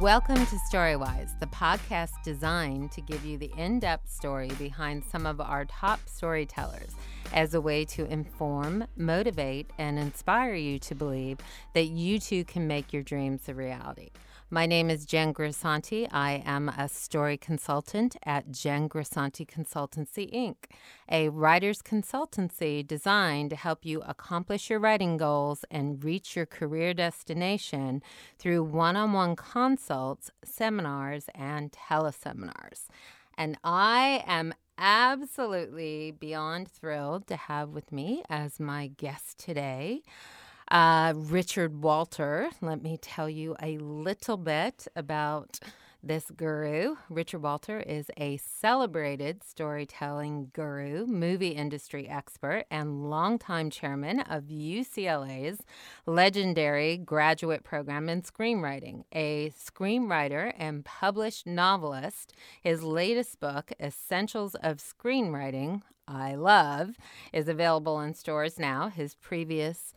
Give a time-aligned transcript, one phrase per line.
[0.00, 5.24] Welcome to Storywise, the podcast designed to give you the in depth story behind some
[5.24, 6.90] of our top storytellers
[7.32, 11.38] as a way to inform, motivate, and inspire you to believe
[11.72, 14.10] that you too can make your dreams a reality.
[14.48, 16.06] My name is Jen Grisanti.
[16.12, 20.70] I am a story consultant at Jen Grisanti Consultancy Inc.,
[21.10, 26.94] a writer's consultancy designed to help you accomplish your writing goals and reach your career
[26.94, 28.04] destination
[28.38, 32.86] through one on one consults, seminars, and teleseminars.
[33.36, 40.02] And I am absolutely beyond thrilled to have with me as my guest today
[40.70, 42.50] uh, Richard Walter.
[42.60, 45.60] Let me tell you a little bit about
[46.02, 46.96] this guru.
[47.08, 55.64] Richard Walter is a celebrated storytelling guru, movie industry expert, and longtime chairman of UCLA's
[56.06, 59.04] legendary graduate program in screenwriting.
[59.12, 66.96] A screenwriter and published novelist, his latest book, Essentials of Screenwriting, I Love,
[67.32, 68.90] is available in stores now.
[68.90, 69.92] His previous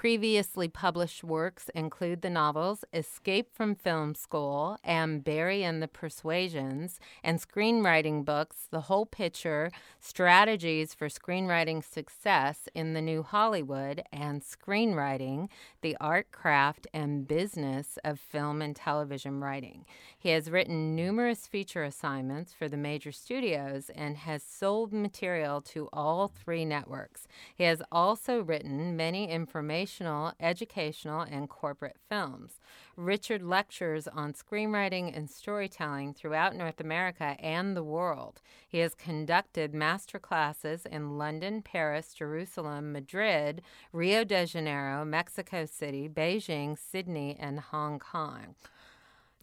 [0.00, 6.98] Previously published works include the novels Escape from Film School and Barry and the Persuasions,
[7.22, 14.40] and screenwriting books The Whole Picture Strategies for Screenwriting Success in the New Hollywood and
[14.40, 15.50] Screenwriting
[15.82, 19.84] The Art, Craft, and Business of Film and Television Writing.
[20.18, 25.90] He has written numerous feature assignments for the major studios and has sold material to
[25.92, 27.28] all three networks.
[27.54, 29.89] He has also written many information
[30.38, 32.60] educational, and corporate films.
[32.96, 38.40] Richard lectures on screenwriting and storytelling throughout North America and the world.
[38.68, 46.08] He has conducted master classes in London, Paris, Jerusalem, Madrid, Rio de Janeiro, Mexico City,
[46.08, 48.54] Beijing, Sydney, and Hong Kong.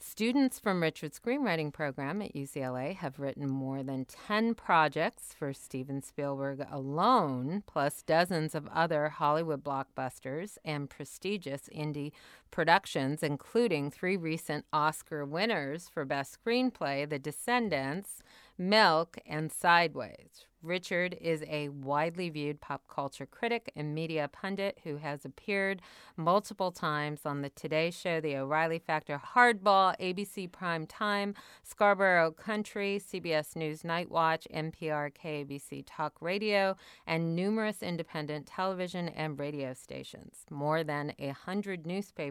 [0.09, 6.01] Students from Richard's screenwriting program at UCLA have written more than 10 projects for Steven
[6.01, 12.13] Spielberg alone, plus dozens of other Hollywood blockbusters and prestigious indie
[12.51, 18.21] productions, including three recent Oscar winners for Best Screenplay The Descendants,
[18.57, 20.45] Milk, and Sideways.
[20.63, 25.81] Richard is a widely viewed pop culture critic and media pundit who has appeared
[26.15, 32.99] multiple times on The Today Show, The O'Reilly Factor, Hardball, ABC Prime Time, Scarborough Country,
[32.99, 36.75] CBS News Night Watch, NPR, KABC Talk Radio,
[37.05, 40.45] and numerous independent television and radio stations.
[40.49, 41.85] More than a hundred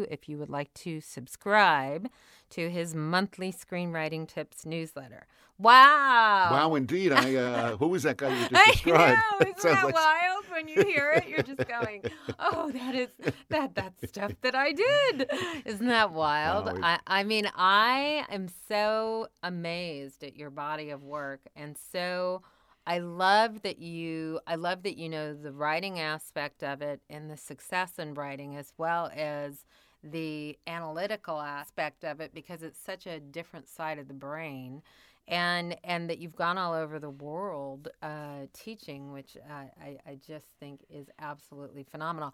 [0.10, 2.10] if you would like to subscribe
[2.50, 5.26] to his monthly screenwriting tips newsletter.
[5.58, 6.50] Wow!
[6.52, 7.12] Wow, indeed.
[7.12, 9.20] I uh, who was that guy you just described?
[9.42, 9.52] I know.
[9.58, 9.94] Isn't that like...
[9.94, 10.46] wild?
[10.50, 12.04] When you hear it, you're just going,
[12.38, 13.10] "Oh, that is
[13.50, 15.30] that that's stuff that I did."
[15.66, 16.66] Isn't that wild?
[16.66, 22.42] Wow, I I mean, I am so amazed at your body of work, and so.
[22.86, 27.30] I love that you I love that you know the writing aspect of it and
[27.30, 29.66] the success in writing as well as
[30.04, 34.82] the analytical aspect of it because it's such a different side of the brain
[35.30, 40.20] and and that you've gone all over the world uh, teaching which uh, I, I
[40.28, 42.34] just think is absolutely phenomenal.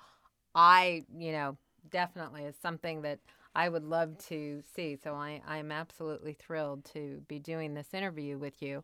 [0.55, 1.57] I you know
[1.91, 3.19] definitely is something that
[3.55, 4.97] i would love to see.
[5.01, 8.83] So i i'm absolutely thrilled to be doing this interview with you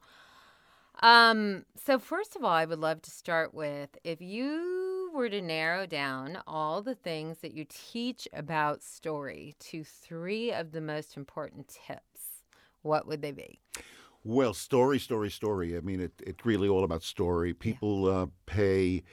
[1.05, 4.85] um so first of all i would love to start with if you
[5.15, 10.73] were to narrow down all the things that you teach about story to three of
[10.73, 12.43] the most important tips,
[12.81, 13.59] what would they be?
[14.23, 15.77] Well, story, story, story.
[15.77, 17.53] I mean, it, it's really all about story.
[17.53, 19.03] People uh, pay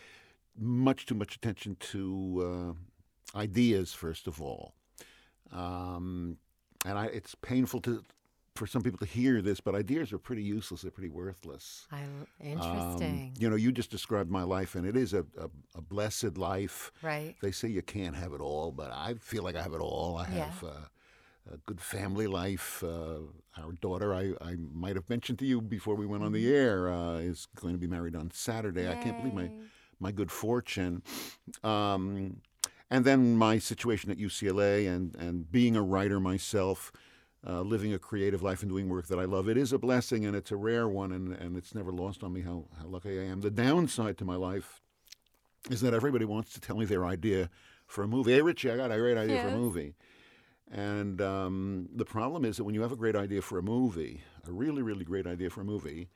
[0.58, 2.74] much too much attention to
[3.36, 4.74] uh, ideas, first of all.
[5.52, 6.38] Um,
[6.84, 8.02] and I, it's painful to
[8.54, 10.82] for some people to hear this, but ideas are pretty useless.
[10.82, 11.86] They're pretty worthless.
[11.90, 12.02] I,
[12.40, 13.32] interesting.
[13.32, 16.36] Um, you know, you just described my life, and it is a, a, a, blessed
[16.36, 16.92] life.
[17.02, 17.34] Right.
[17.40, 20.16] They say you can't have it all, but I feel like I have it all.
[20.18, 20.68] I have yeah.
[20.68, 22.84] uh, a good family life.
[22.84, 23.20] Uh,
[23.56, 26.54] our daughter, I, I might have mentioned to you before we went on the mm-hmm.
[26.54, 28.82] air, uh, is going to be married on Saturday.
[28.82, 28.92] Yay.
[28.92, 29.50] I can't believe my,
[29.98, 31.02] my good fortune.
[31.64, 32.42] Um,
[32.90, 36.92] and then my situation at UCLA and, and being a writer myself,
[37.46, 40.24] uh, living a creative life and doing work that I love, it is a blessing
[40.24, 43.18] and it's a rare one, and, and it's never lost on me how, how lucky
[43.18, 43.40] I am.
[43.40, 44.80] The downside to my life
[45.70, 47.50] is that everybody wants to tell me their idea
[47.86, 48.32] for a movie.
[48.32, 49.94] Hey, Richie, I got a great idea for a movie.
[50.70, 54.22] And um, the problem is that when you have a great idea for a movie,
[54.48, 56.08] a really, really great idea for a movie,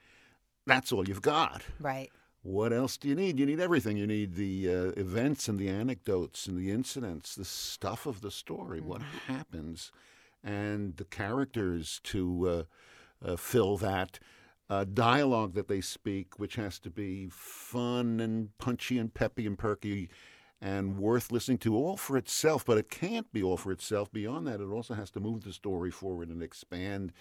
[0.66, 1.62] that's all you've got.
[1.78, 2.10] Right.
[2.42, 3.38] What else do you need?
[3.38, 3.96] You need everything.
[3.96, 8.30] You need the uh, events and the anecdotes and the incidents, the stuff of the
[8.30, 9.92] story, what happens,
[10.46, 12.48] and the characters to
[13.24, 14.18] uh, uh, fill that.
[14.68, 19.58] Uh, dialogue that they speak, which has to be fun and punchy and peppy and
[19.58, 20.08] perky
[20.60, 22.64] and worth listening to, all for itself.
[22.64, 24.10] But it can't be all for itself.
[24.10, 27.12] Beyond that, it also has to move the story forward and expand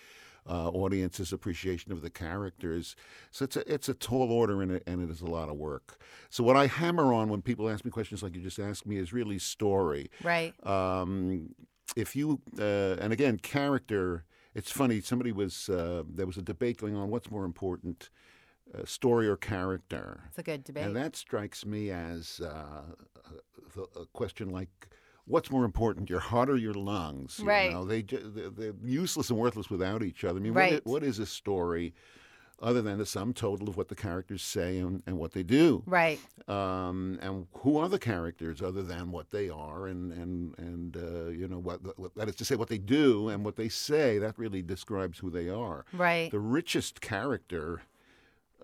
[0.50, 2.96] uh, audiences' appreciation of the characters.
[3.32, 5.56] So it's a, it's a tall order and it, and it is a lot of
[5.56, 6.00] work.
[6.30, 8.98] So what I hammer on when people ask me questions like you just asked me
[8.98, 10.10] is really story.
[10.24, 10.54] Right.
[10.66, 11.50] Um,
[11.96, 15.02] if you uh, and again character, it's funny.
[15.02, 17.10] Somebody was uh, there was a debate going on.
[17.10, 18.10] What's more important,
[18.74, 20.24] uh, story or character?
[20.30, 20.84] It's a good debate.
[20.84, 22.94] And that strikes me as uh,
[23.78, 24.70] a, a question like,
[25.26, 27.40] what's more important, your heart or your lungs?
[27.40, 27.72] You Right.
[27.72, 30.40] know, they they're useless and worthless without each other.
[30.40, 30.74] I mean, Right.
[30.74, 31.94] what, what is a story
[32.62, 35.84] other than the sum total of what the characters say and, and what they do?
[35.86, 36.20] right.
[36.48, 41.30] Um, and who are the characters other than what they are and and and uh,
[41.30, 44.20] you know what, what that is to say what they do and what they say
[44.20, 45.86] that really describes who they are.
[45.92, 46.30] Right.
[46.30, 47.82] The richest character,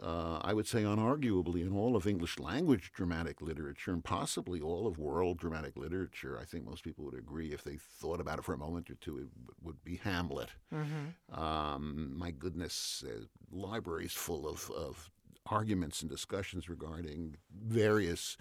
[0.02, 4.88] uh, I would say, unarguably, in all of English language dramatic literature and possibly all
[4.88, 8.46] of world dramatic literature, I think most people would agree if they thought about it
[8.46, 10.50] for a moment or two, it would, would be Hamlet.
[10.74, 11.40] Mm-hmm.
[11.40, 15.12] Um, my goodness, uh, libraries full of, of
[15.46, 18.38] arguments and discussions regarding various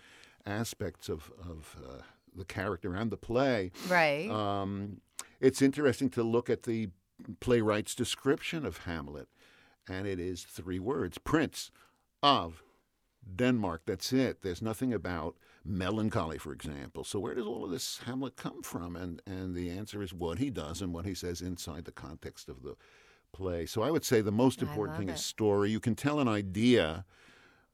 [0.46, 2.02] aspects of, of uh,
[2.34, 3.70] the character and the play.
[3.88, 4.30] Right.
[4.30, 5.02] Um,
[5.40, 6.88] it's interesting to look at the
[7.40, 9.28] playwright's description of Hamlet,
[9.90, 11.70] and it is three words Prince
[12.22, 12.62] of
[13.36, 13.82] Denmark.
[13.86, 14.42] That's it.
[14.42, 17.04] There's nothing about melancholy, for example.
[17.04, 18.96] So, where does all of this Hamlet come from?
[18.96, 22.48] And, and the answer is what he does and what he says inside the context
[22.48, 22.76] of the
[23.32, 23.66] play.
[23.66, 25.14] So, I would say the most important thing it.
[25.14, 25.70] is story.
[25.70, 27.04] You can tell an idea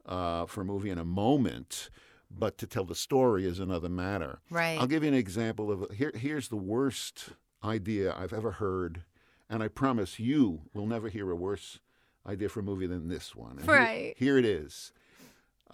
[0.05, 1.91] uh, for a movie in a moment.
[2.29, 4.41] But to tell the story is another matter.
[4.51, 4.81] right.
[4.81, 6.11] I'll give you an example of here.
[6.13, 7.29] Here's the worst
[7.63, 9.05] idea I've ever heard,
[9.49, 11.79] and I promise you will never hear a worse
[12.27, 13.53] idea for a movie than this one.
[13.59, 14.15] And here- Right.
[14.17, 14.93] Here, it is.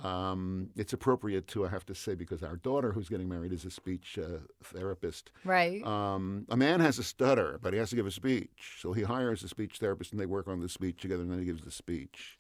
[0.03, 3.65] Um, it's appropriate to, I have to say, because our daughter, who's getting married, is
[3.67, 5.31] a speech uh, therapist.
[5.45, 5.85] right.
[5.85, 8.79] Um, a man has a stutter, but he has to give a speech.
[8.81, 11.39] So he hires a speech therapist and they work on the speech together and then
[11.39, 12.39] he gives the speech.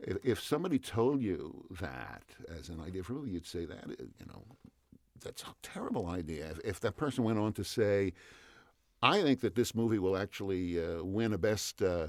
[0.00, 2.22] If, if somebody told you that
[2.58, 4.42] as an idea for a movie, you'd say that, uh, you know,
[5.22, 6.50] that's a terrible idea.
[6.52, 8.14] If, if that person went on to say,
[9.02, 12.08] I think that this movie will actually uh, win a best uh,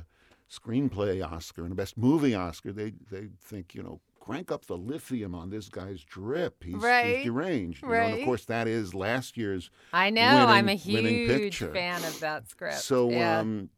[0.51, 4.77] screenplay Oscar and a best movie Oscar, they they think you know crank up the
[4.77, 6.61] lithium on this guy's drip.
[6.63, 7.17] He's, Right.
[7.17, 7.81] he's deranged.
[7.81, 10.21] You know, and of course, that is last year's I know.
[10.21, 10.93] I'm a winning-
[11.27, 12.79] winning huge fan of that script.
[12.79, 13.39] so yeah.
[13.39, 13.69] um,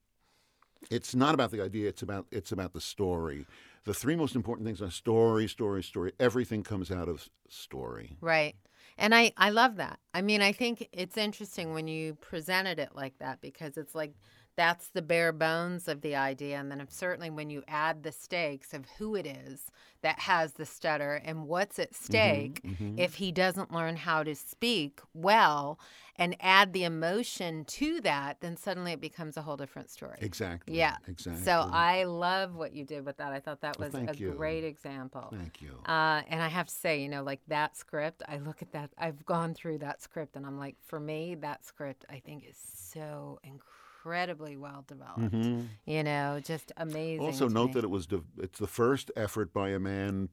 [0.90, 1.90] it's not about the idea.
[1.90, 3.46] It's about it's about the story.
[3.86, 6.12] The three most important things are story, story, story.
[6.20, 8.18] Everything comes out of story.
[8.22, 8.56] Right.
[8.98, 10.00] And I, I love that.
[10.14, 14.12] I mean, I think it's interesting when you presented it like that because it's like
[14.60, 16.60] that's the bare bones of the idea.
[16.60, 20.66] And then certainly when you add the stakes of who it is that has the
[20.66, 23.00] stutter and what's at stake, mhm.
[23.00, 25.80] if he doesn't learn how to speak well
[26.18, 30.18] and add the emotion to that, then suddenly it becomes a whole different story.
[30.20, 30.78] Exactly.
[30.78, 30.98] Yeah.
[31.08, 31.42] Exactly.
[31.42, 33.32] So I love what you did with that.
[33.32, 34.32] I thought that Well, was a you.
[34.32, 35.30] great example.
[35.32, 35.80] Thank you.
[35.86, 38.90] Uh, and I have to say, you know, like that script, I look at that,
[38.98, 42.58] I've gone through that script and I'm like, for me, that script I think is
[42.58, 43.40] so
[44.00, 45.20] incredibly well developed.
[45.20, 45.68] Mhm.
[45.86, 47.26] You know, just amazing.
[47.26, 47.74] Also, note me.
[47.74, 50.30] that it was de- it's the first effort by a man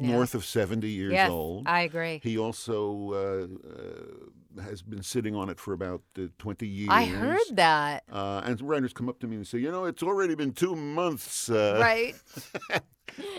[0.00, 1.68] north of seventy years yes, old.
[1.68, 2.20] I agree.
[2.22, 6.90] He also uh, uh, has been sitting on it for about uh, twenty years.
[6.90, 8.02] I heard that.
[8.10, 10.74] Uh, and writers come up to me and say, you know, it's already been two
[10.74, 11.48] months.
[11.48, 12.14] Uh, right.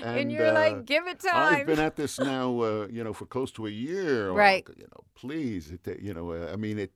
[0.03, 1.61] and, you're uh, like, give it time.
[1.61, 4.31] I've been at this now, uh, you know, for close to a year.
[4.31, 4.65] Right.
[4.77, 6.91] You know, please, it, you know, uh, I mean, it,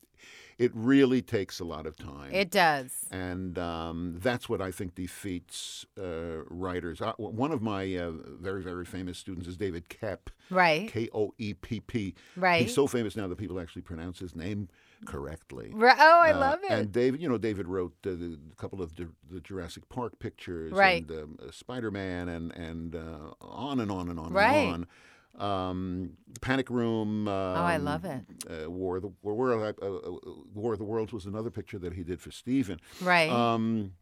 [0.58, 2.32] it really takes a lot of time.
[2.34, 2.92] it does.
[3.12, 7.02] and um, that's what I think defeats uh, writers.
[7.02, 10.90] Uh, one of my uh, very, very famous students is David Koepp, Right.
[10.90, 12.16] K O E P P.
[12.36, 12.64] Right.
[12.64, 14.70] He's so famous now that people actually pronounce his name
[15.06, 15.72] correctly.
[15.74, 15.98] Right.
[16.00, 16.72] Oh, I Uh, love it.
[16.72, 20.20] And David, you know, David wrote uh, the, a couple of the, the Jurassic Park
[20.20, 21.02] pictures, Right.
[21.08, 24.56] and um, uh, Spider Man, and and uh, on and on and on Right.
[24.56, 24.88] and on.
[25.38, 26.12] Um,
[26.42, 27.28] Panic Room.
[27.28, 28.22] Um, oh, I love it.
[28.50, 30.10] Uh, War of the War, uh, uh,
[30.54, 32.80] War of the Worlds was another picture that he did for Steven.
[33.02, 33.30] Right.
[33.30, 33.94] Um,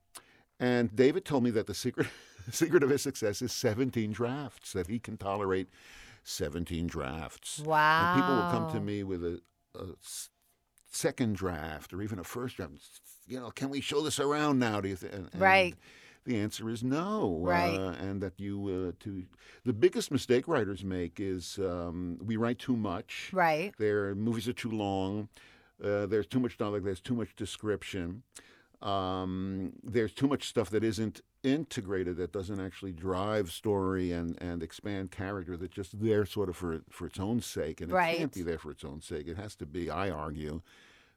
[0.60, 2.08] and David told me that the secret
[2.52, 5.70] secret of his success is 17 drafts that he can tolerate
[6.24, 7.60] 17 drafts.
[7.60, 8.14] wow.
[8.14, 9.42] And people will come to me with a
[10.92, 12.74] second draft or even a first draft.
[13.28, 14.82] You know, can we show this around now?
[14.82, 15.30] Do you think?
[15.36, 15.76] Right.
[16.26, 17.40] The answer is no.
[17.42, 17.76] Right.
[17.78, 19.24] Uh, and that you uh, to
[19.66, 23.32] the biggest mistake writers make is um, we write too much.
[23.34, 23.74] Right.
[23.80, 25.30] Their movies are too long.
[25.84, 26.84] Uh, there's too much dialogue.
[26.84, 28.22] There's too much description.
[28.82, 34.62] Um, there's too much stuff that isn't integrated that doesn't actually drive story and, and
[34.64, 35.56] expand character.
[35.58, 38.18] That's just there sort of for for its own sake, and it Right.
[38.18, 39.28] can't be there for its own sake.
[39.28, 40.62] It has to be, I argue,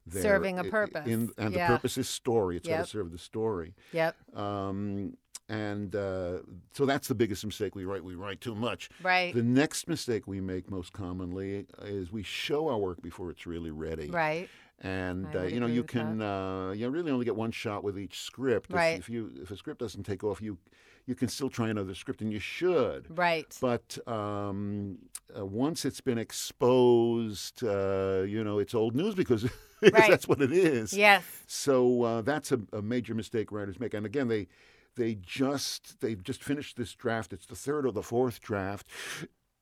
[0.06, 1.06] there Serving a purpose.
[1.06, 1.66] In, and Yeah.
[1.68, 2.56] the purpose is story.
[2.56, 3.74] It's got to serve the story.
[3.92, 4.16] Yep.
[4.36, 5.16] Um,
[5.48, 6.38] and uh,
[6.72, 8.02] so that's the biggest mistake we write.
[8.04, 8.88] We write too much.
[9.02, 9.34] Right.
[9.34, 13.70] The next mistake we make most commonly is we show our work before it's really
[13.70, 14.10] ready.
[14.10, 14.48] right.
[14.80, 18.20] And uh, you know you can uh, you really only get one shot with each
[18.20, 18.70] script.
[18.70, 18.98] If- Right.
[18.98, 20.58] If, you if a script doesn't take off, you
[21.06, 23.06] you can still try another script, and you should.
[23.18, 23.56] Right.
[23.60, 24.98] But um,
[25.38, 29.44] uh, once it's been exposed, uh, you know it's old news because,
[29.82, 30.08] Right.
[30.10, 30.92] that's what it is.
[30.92, 31.24] Yes.
[31.46, 33.94] So uh, that's a, a major mistake writers make.
[33.94, 34.48] And again, they
[34.96, 37.32] they just they've just finished this draft.
[37.32, 38.86] It's the third or the fourth draft,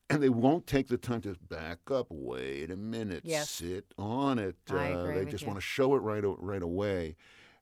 [0.09, 2.07] and they won't take the time to back up.
[2.09, 3.49] Wait a minute, Yes.
[3.49, 4.55] sit on it.
[4.69, 5.47] I uh, agree they with just you.
[5.47, 7.15] want to show it right right away.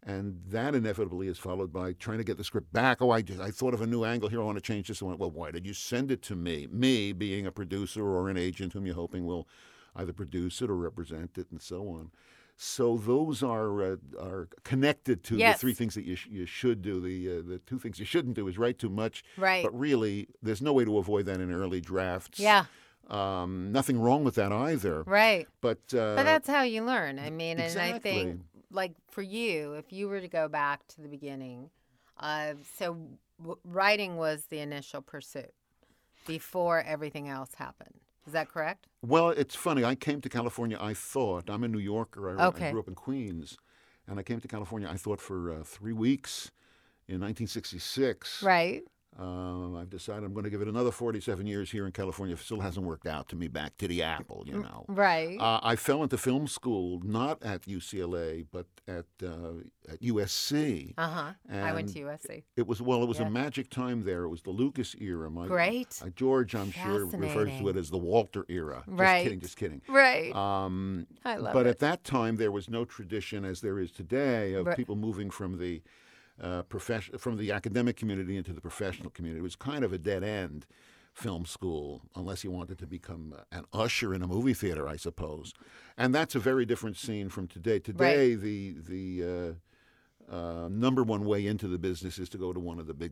[0.03, 3.01] And that inevitably is followed by trying to get the script back.
[3.01, 4.41] Oh, I, I thought of a new angle here.
[4.41, 5.01] I want to change this.
[5.01, 6.67] I went, well, why did you send it to me?
[6.72, 9.48] Me being a producer or an agent whom you're hoping will
[9.96, 12.10] either produce it or represent it, and so on.
[12.58, 15.58] So those are uh, are connected to Yes.
[15.58, 17.00] the three things that you, sh- you should do.
[17.00, 19.24] The uh, the two things you shouldn't do is write too much.
[19.38, 19.63] Right.
[19.63, 22.39] But really, there's no way to avoid that in early drafts.
[22.39, 22.65] Yeah.
[23.10, 25.03] Um, nothing wrong with that either.
[25.03, 25.48] Right.
[25.60, 27.20] But uh, But that's how you learn.
[27.20, 28.41] I mean, and I think,
[28.72, 31.70] like for you, if you were to go back to the beginning,
[32.20, 32.98] uh, so
[33.40, 35.51] w- writing was the initial pursuit
[36.28, 37.96] before everything else happened.
[38.28, 38.88] Is that correct?
[39.01, 39.84] Well, it's funny.
[39.84, 40.78] I came to California.
[40.80, 42.30] I thought I'm a New Yorker.
[42.30, 42.72] I, I Okay.
[42.72, 43.58] grew up in Queens,
[44.08, 44.88] and I came to California.
[44.90, 46.51] I thought for uh, three weeks
[47.08, 48.44] in 1966.
[48.44, 48.84] Right.
[49.20, 52.34] Um, I've decided I'm going to give it another 47 years here in California.
[52.36, 54.86] It still hasn't worked out to me back to the apple, you know.
[54.88, 55.38] Right.
[55.39, 59.60] Uh, I fell into film school not at UCLA but at uh,
[59.91, 60.94] at USC.
[60.98, 61.32] Uh huh.
[61.51, 62.44] I went to USC.
[62.56, 63.27] It was well, it was Yeah.
[63.27, 64.24] a magic time there.
[64.24, 65.30] It was the Lucas era.
[65.30, 66.00] My, Great.
[66.03, 68.84] uh, George, I'm sure, refers to it as the Walter era.
[68.88, 69.18] Right.
[69.18, 69.82] Just kidding, just kidding.
[69.89, 70.34] Right.
[70.36, 71.72] Um, I love but it.
[71.72, 74.77] at that time, there was no tradition as there is today of Right.
[74.77, 75.82] people moving from the
[76.41, 79.39] uh, profession from the academic community into the professional community.
[79.39, 80.65] It was kind of a dead end
[81.13, 85.53] film school unless you wanted to become an usher in a movie theater, I suppose.
[85.97, 87.79] And that's a very different scene from today.
[87.79, 89.57] Today, the the
[90.29, 92.93] uh, uh, number one way into the business is to go to one of the
[92.93, 93.11] big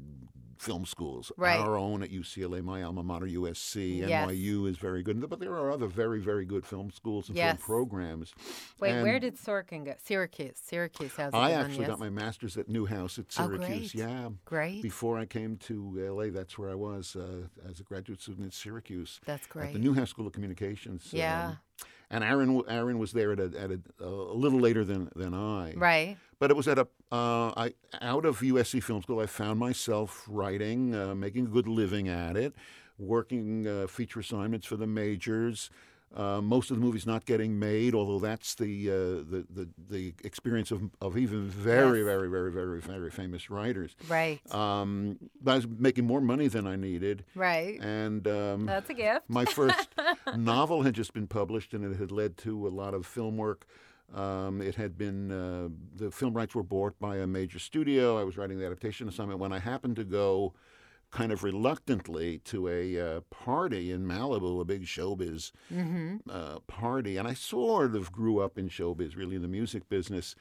[0.60, 1.32] film schools.
[1.38, 1.58] Right.
[1.60, 4.30] Our own at UCLA, my alma mater, USC, Yes.
[4.30, 7.56] NYU is very good, but there are other very, very good film schools and Yes.
[7.58, 8.34] film programs.
[8.80, 9.96] Wait, where did Sorkin go?
[10.04, 10.58] Syracuse.
[10.62, 13.94] Syracuse has I actually got my master's at Newhouse at Oh, Syracuse.
[13.94, 13.96] great.
[13.96, 14.30] Yeah.
[14.46, 14.84] Great.
[14.84, 18.54] Before I came to LA, that's where I was uh, as a graduate student at
[18.54, 19.68] Syracuse That's great.
[19.68, 21.08] at the Newhouse School of Communications.
[21.14, 21.48] Yeah.
[21.52, 21.58] Um,
[22.12, 25.74] and Aaron, Aaron was there at a, at a, a little later than, than I.
[25.76, 26.18] right.
[26.40, 29.20] But it was at a uh, I out of USC Film School.
[29.20, 32.56] I found myself writing, uh, making a good living at it,
[32.98, 35.70] working uh, feature assignments for the majors.
[36.16, 38.94] Uh, most of the movies not getting made, although that's the uh,
[39.30, 42.06] the, the the experience of of even very Yes.
[42.06, 43.96] very very very very famous writers.
[44.08, 44.40] Right.
[44.54, 47.80] Um, but I was making more money than I needed, right.
[47.80, 49.26] and um, That's a gift.
[49.30, 49.90] my first
[50.36, 53.68] novel had just been published, and it had led to a lot of film work.
[54.12, 58.20] Um, it had been uh, the film rights were bought by a major studio.
[58.20, 60.54] I was writing the adaptation assignment when I happened to go,
[61.12, 66.18] kind of reluctantly, to a uh, party in Malibu, a big showbiz mm-hmm.
[66.30, 70.36] uh, party, and I sort of grew up in showbiz, really in the music business.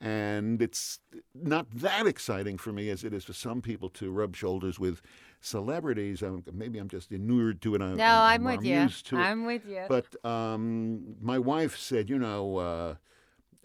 [0.00, 0.98] And it's
[1.34, 5.00] not that exciting for me as it is for some people to rub shoulders with
[5.40, 6.22] celebrities.
[6.22, 7.82] Um, maybe I'm just inured to it.
[7.82, 8.88] I'm, No, I'm, I'm with you.
[9.12, 9.84] I'm with you.
[9.88, 12.94] But um, my wife said, you know, uh,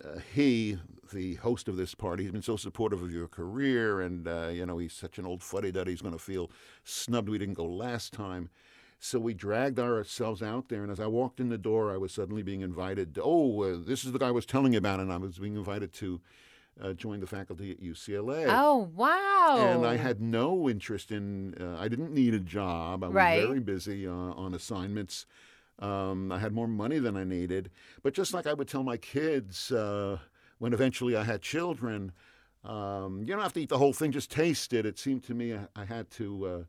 [0.03, 0.77] uh, he,
[1.09, 4.65] the host of this party, he's been so supportive of your career, and uh, you
[4.65, 5.91] know, he's such an old fuddy duddy.
[5.91, 6.51] He's going to feel
[6.83, 7.29] snubbed.
[7.29, 8.49] We didn't go last time.
[9.01, 12.11] So we dragged ourselves out there, and as I walked in the door, I was
[12.11, 13.17] suddenly being invited.
[13.21, 15.55] Oh, uh, this is the guy I was telling you about, and I was being
[15.55, 16.19] invited to
[16.81, 18.45] uh, joined the faculty at UCLA.
[18.49, 19.55] Oh, wow.
[19.57, 23.03] And I had no interest in, uh, I didn't need a job.
[23.03, 23.41] I was Right.
[23.41, 25.25] very busy uh, on assignments.
[25.79, 27.69] Um, I had more money than I needed.
[28.03, 30.19] But just like I would tell my kids uh,
[30.59, 32.11] when eventually I had children,
[32.63, 34.85] um, you don't have to eat the whole thing, just taste it.
[34.85, 36.45] It seemed to me I, I had to.
[36.45, 36.63] Uh,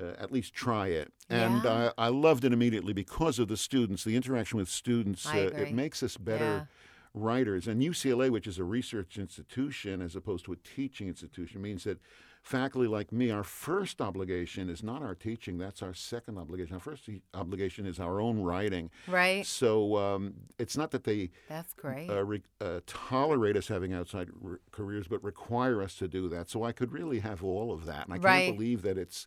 [0.00, 1.12] uh, at least try it.
[1.28, 1.92] And Yeah.
[1.98, 5.26] I, I loved it immediately because of the students, the interaction with students.
[5.26, 6.68] Uh, it makes us better
[7.12, 7.68] writers.
[7.68, 11.98] And UCLA, which is a research institution as opposed to a teaching institution, means that
[12.44, 16.74] faculty like me, our first obligation is not our teaching, that's our second obligation.
[16.74, 18.90] Our first obligation is our own writing.
[19.08, 19.44] Right.
[19.46, 22.10] So um, it's not that they That's great.
[22.10, 26.50] uh, re- uh, tolerate us having outside re- careers, but require us to do that.
[26.50, 28.04] So I could really have all of that.
[28.06, 28.44] And I Right.
[28.44, 29.26] can't believe that it's,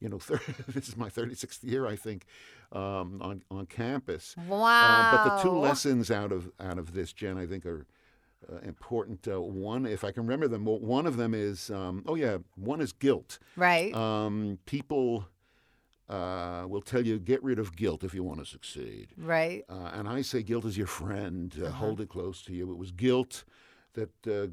[0.00, 2.26] you know, thir- this is my 36th year, I think,
[2.72, 4.34] um, on, on campus.
[4.48, 4.66] wow.
[4.66, 7.86] Uh, but the two lessons out of out of this, Jen, I think are
[8.52, 9.26] uh, important.
[9.26, 12.38] Uh, one, if I can remember them, well, one of them is um, oh yeah,
[12.56, 13.38] one is guilt.
[13.56, 13.94] Right.
[13.94, 15.26] Um, people
[16.08, 19.64] uh, will tell you get rid of guilt if you want to succeed, right.
[19.68, 21.52] uh, and I say guilt is your friend.
[21.60, 21.72] Uh, Uh-huh.
[21.78, 22.70] Hold it close to you.
[22.70, 23.44] It was guilt.
[23.94, 24.48] That uh,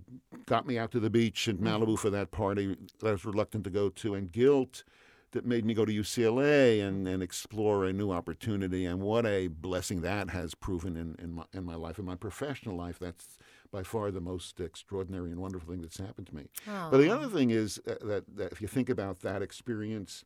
[0.45, 1.67] got me out to the beach in Mm-hmm.
[1.67, 4.85] Malibu for that party that I was reluctant to go to, and guilt
[5.31, 8.85] that made me go to UCLA and, and explore a new opportunity.
[8.85, 11.99] And what a blessing that has proven in, in, my, in my life.
[11.99, 13.37] In my professional life, that's
[13.73, 16.45] by far the most extraordinary and wonderful thing that's happened to me.
[16.67, 20.23] But the other thing is uh, that, that if you think about that experience,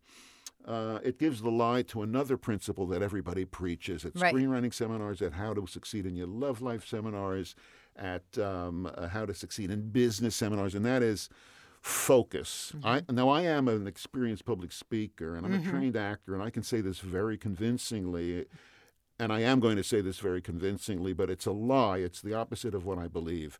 [0.65, 4.35] uh, it gives the lie to another principle that everybody preaches at Right.
[4.35, 7.55] screenwriting seminars, at how to succeed in your love life seminars,
[7.95, 11.29] at um, uh, how to succeed in business seminars, and that is
[11.81, 12.73] focus.
[12.83, 16.49] I, now, I am an experienced public speaker and I'm a trained actor, and I
[16.49, 18.45] can say this very convincingly.
[19.19, 21.97] And I am going to say this very convincingly, but it's a lie.
[21.97, 23.57] It's the opposite of what I believe.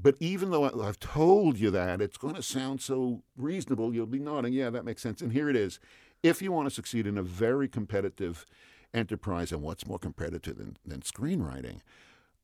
[0.00, 4.18] But even though I've told you that, it's going to sound so reasonable, you'll be
[4.18, 5.20] nodding, yeah, that makes sense.
[5.20, 5.80] And here it is.
[6.22, 8.46] If you want to succeed in a very competitive
[8.92, 11.80] enterprise, and what's more competitive than, than screenwriting,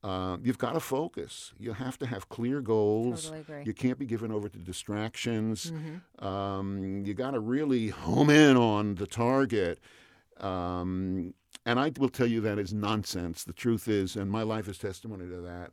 [0.03, 1.53] uh, you've got to focus.
[1.59, 3.25] You have to have clear goals.
[3.25, 3.63] Totally agree.
[3.65, 5.73] You can't be given over to distractions.
[5.73, 6.25] Mm-hmm.
[6.25, 9.81] Um, you got to really home in on the target.
[10.39, 13.45] Um, and I will tell you that is nonsense.
[13.45, 15.71] The truth is, and my life is testimony to that.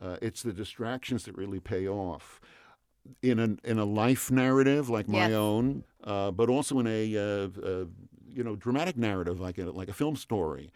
[0.00, 2.40] Uh, it's the distractions that really pay off
[3.22, 5.32] in a in a life narrative like my Yes.
[5.32, 7.84] own, uh, but also in a uh, uh,
[8.28, 10.70] you know dramatic narrative like a like a film story.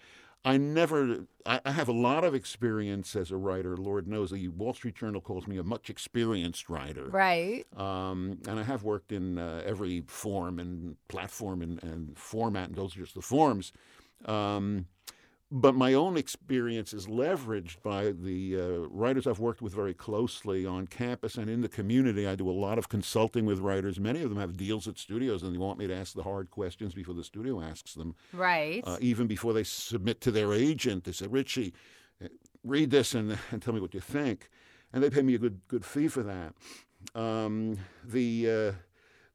[0.47, 1.25] I never.
[1.47, 3.79] I, I have a lot of experience as a writer.
[3.79, 7.07] Lord knows, the Wall Street Journal calls me a much experienced writer.
[7.09, 7.65] Right.
[7.79, 12.77] Um, and I have worked in uh, every form and platform and, and format, and
[12.77, 13.73] those are just the forms.
[14.27, 14.87] Um,
[15.51, 20.67] but my own experience is leveraged by the uh, writers I've worked with very closely
[20.67, 22.27] on campus and in the community.
[22.27, 24.01] I do a lot of consulting with writers.
[24.01, 26.51] Many of them have deals at studios and they want me to ask the hard
[26.51, 28.83] questions before the studio asks them Right.
[28.85, 31.05] uh, even before they submit to their agent.
[31.05, 31.73] They say, Richie,
[32.25, 32.29] uh,
[32.65, 34.51] read this and, and tell me what you think.
[34.93, 36.55] And they pay me a good good fee for that.
[37.15, 38.73] Um, the uh,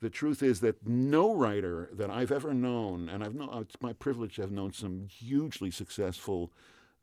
[0.01, 3.93] the truth is that no writer that I've ever known, and I've known, it's my
[3.93, 6.51] privilege to have known some hugely successful,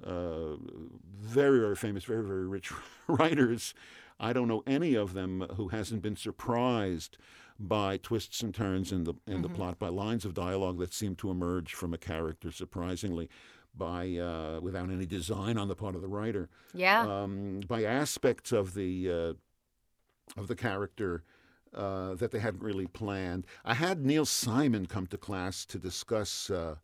[0.04, 0.56] uh,
[1.20, 2.72] very very famous, very very rich
[3.06, 3.74] writers.
[4.18, 7.18] I don't know any of them who hasn't been surprised
[7.58, 11.14] by twists and turns in the in the plot, by lines of dialogue that seem
[11.16, 13.28] to emerge from a character surprisingly,
[13.74, 17.02] by uh, without any design on the part of the writer, yeah.
[17.02, 21.22] um, by aspects of the uh, of the character.
[21.76, 23.44] Uh, that they hadn't really planned.
[23.64, 26.76] I had Neil Simon come to class to discuss uh,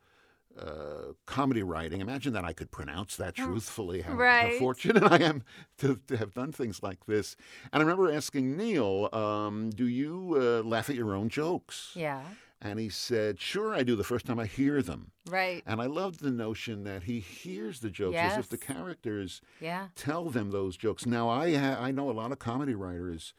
[0.59, 2.03] uh, comedy writing.
[2.03, 4.03] Imagine that I could pronounce that truthfully.
[4.03, 5.45] How, how fortunate I am
[5.79, 7.37] to, to have done things like this.
[7.73, 12.23] And I remember asking Neil, um, "Do you uh, laugh at your own jokes?" yeah.
[12.65, 13.97] And he said, "Sure, I do.
[13.97, 15.63] The first time I hear them." Right.
[15.67, 19.89] And I loved the notion that he hears the jokes as if the characters Yeah.
[19.97, 21.07] tell them those jokes.
[21.07, 23.33] Now, I ha- I know a lot of comedy writers.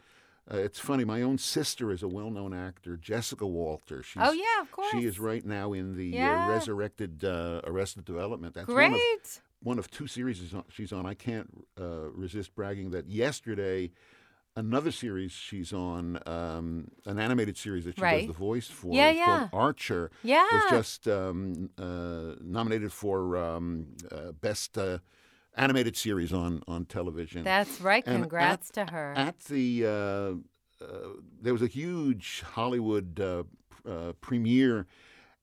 [0.52, 1.06] Uh, it's funny.
[1.06, 4.04] My own sister is a well-known actor, Jessica Walter.
[4.04, 4.62] She's, oh yeah.
[4.62, 4.92] Of course.
[4.92, 6.46] She is right now in the Yeah.
[6.48, 8.54] uh, resurrected uh, Arrested Development.
[8.54, 8.92] That's Great.
[8.92, 13.92] one of one of two series she's on- I can't uh, resist bragging that yesterday,
[14.58, 18.28] another series she's on, um, an animated series that she Right.
[18.28, 19.48] does the voice for, Yeah, yeah.
[19.54, 20.46] Archer yeah.
[20.52, 24.98] was just um, uh, nominated for um, uh, best uh,
[25.56, 27.44] animated series on on television.
[27.44, 28.04] That's right.
[28.06, 29.14] And Congrats to her.
[29.16, 31.10] At the uh, uh,
[31.42, 33.44] there was a huge Hollywood uh,
[33.90, 34.88] uh, premiere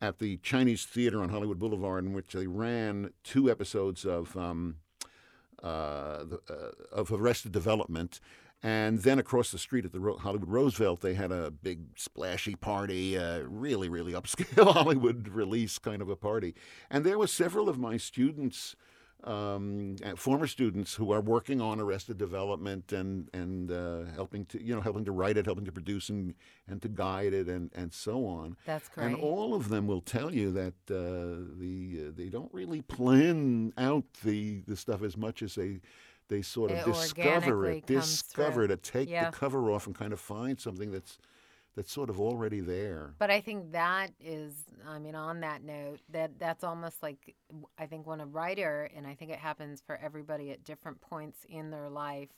[0.01, 4.77] at the Chinese Theater on Hollywood Boulevard, in which they ran two episodes of um,
[5.63, 8.19] uh, the, uh, of Arrested Development.
[8.63, 12.55] And then across the street at the Ro- Hollywood Roosevelt, they had a big splashy
[12.55, 16.55] party, uh, really, really upscale Hollywood release kind of a party.
[16.91, 18.77] And there were several of my students,
[19.25, 24.63] um, uh, former students, who are working on Arrested Development and and uh, helping to
[24.63, 26.35] you know helping to write it, helping to produce and
[26.69, 28.57] and to guide it and and so on.
[28.67, 29.07] That's great.
[29.07, 33.73] And all of them will tell you that uh, the uh, they don't really plan
[33.77, 35.81] out the the stuff as much as they
[36.29, 38.69] they sort of It discover it, discover through.
[38.69, 39.31] to take Yeah.
[39.31, 41.19] the cover off and kind of find something that's
[41.81, 43.15] that's sort of already there.
[43.19, 44.53] But I think that is,
[44.87, 47.35] I mean, on that note, that that's almost like
[47.79, 51.39] I think when a writer, and I think it happens for everybody at different points
[51.49, 52.29] in their life,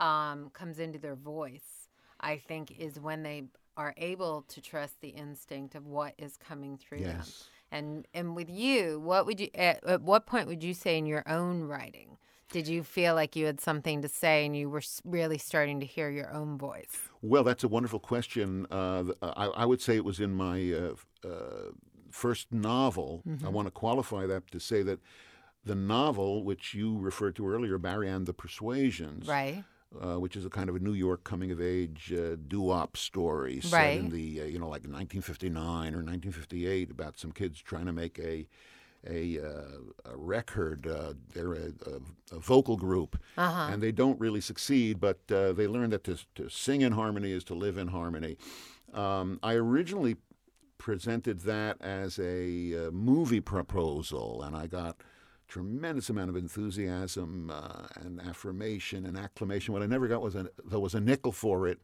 [0.00, 1.88] um, comes into their voice.
[2.20, 3.44] I think is when they
[3.76, 7.18] are able to trust the instinct of what is coming through them.
[7.18, 7.44] Yes.
[7.70, 11.06] And and with you, what would you at, at what point would you say in
[11.06, 12.18] your own writing
[12.50, 15.86] did you feel like you had something to say and you were really starting to
[15.86, 16.98] hear your own voice?
[17.22, 18.66] Well, that's a wonderful question.
[18.70, 20.94] Uh, I, I would say it was in my uh,
[21.28, 21.70] uh,
[22.10, 23.22] first novel.
[23.44, 24.98] I want to qualify that to say that
[25.64, 29.62] the novel, which you referred to earlier, Barry and the Persuasions, Right.
[30.02, 33.60] uh, which is a kind of a New York coming of age uh, doo-wop story
[33.60, 33.98] set Right.
[33.98, 38.18] in the uh, you know like 1959 or 1958 about some kids trying to make
[38.18, 38.46] a
[39.08, 40.86] a, uh, a record.
[40.86, 41.72] Uh, they're a,
[42.32, 43.68] a, vocal group, Uh-huh.
[43.72, 47.32] and they don't really succeed, but uh, they learn that to, to sing in harmony
[47.32, 48.36] is to live in harmony.
[48.92, 50.16] Um, I originally
[50.78, 55.02] presented that as a uh, movie proposal, and I got
[55.48, 59.74] tremendous amount of enthusiasm uh, and affirmation and acclamation.
[59.74, 61.80] What I never got was a there was a nickel for it.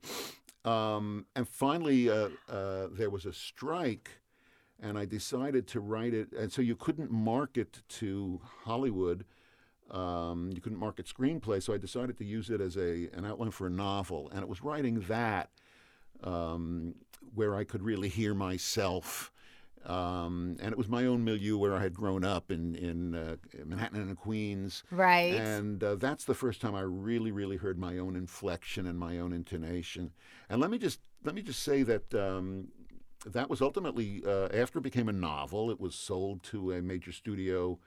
[0.65, 4.11] Um, and finally, uh, uh, there was a strike,
[4.81, 6.33] and I decided to write it.
[6.33, 9.25] And so you couldn't market to Hollywood.
[9.91, 13.53] Um, you couldn't market screenplay, so I decided to use it as a an outline
[13.53, 14.29] for a novel.
[14.33, 15.51] And it was writing that
[16.25, 16.95] um,
[17.35, 19.31] where I could really hear myself.
[19.85, 23.37] Um, and it was my own milieu where I had grown up in in uh,
[23.65, 25.35] Manhattan and Queens, Right.
[25.35, 29.21] and uh, that's the first time I really, really heard my own inflection and my
[29.21, 30.11] own intonation.
[30.49, 32.67] And let me just let me just say that um,
[33.33, 35.71] that was ultimately uh, after it became a novel.
[35.71, 37.79] It was sold to a major studio.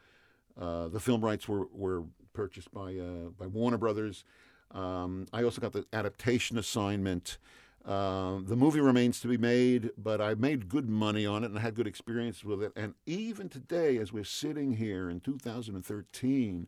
[0.60, 4.26] Uh, the film rights were, were purchased by uh, by Warner Brothers.
[4.72, 7.38] Um, I also got the adaptation assignment.
[7.86, 11.60] Uh, the movie remains to be made, but I made good money on it and
[11.60, 12.74] had good experience with it.
[12.76, 16.68] And even today, as we're sitting here in 2013,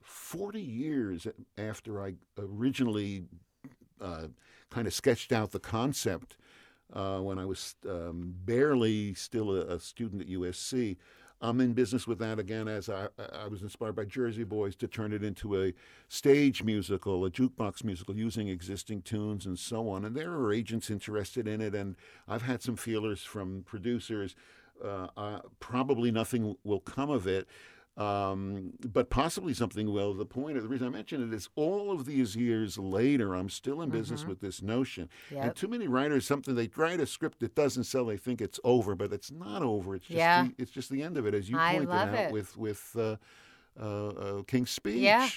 [0.00, 1.26] 40 years
[1.58, 3.24] after I originally
[4.00, 4.28] uh,
[4.70, 6.36] kind of sketched out the concept
[6.92, 10.96] uh, when I was um, barely still a, a student at USC.
[11.40, 14.88] I'm in business with that again as I, I was inspired by Jersey Boys to
[14.88, 15.74] turn it into a
[16.08, 20.04] stage musical, a jukebox musical using existing tunes and so on.
[20.04, 21.96] And there are agents interested in it, and
[22.26, 24.34] I've had some feelers from producers.
[24.82, 27.46] Uh, uh, probably nothing will come of it,
[27.96, 31.90] um, but possibly something well The point, of the reason I mention it is all
[31.90, 35.08] of these years later, I'm still in business with this notion.
[35.34, 38.60] And too many writers, something they write a script that doesn't sell, they think it's
[38.64, 39.94] over, but it's not over.
[39.94, 40.44] It's just Yeah.
[40.44, 42.32] the, it's just the end of it, as you pointed out it.
[42.32, 43.16] with with uh,
[43.80, 44.96] uh, uh, King's Speech.
[45.00, 45.28] Yeah.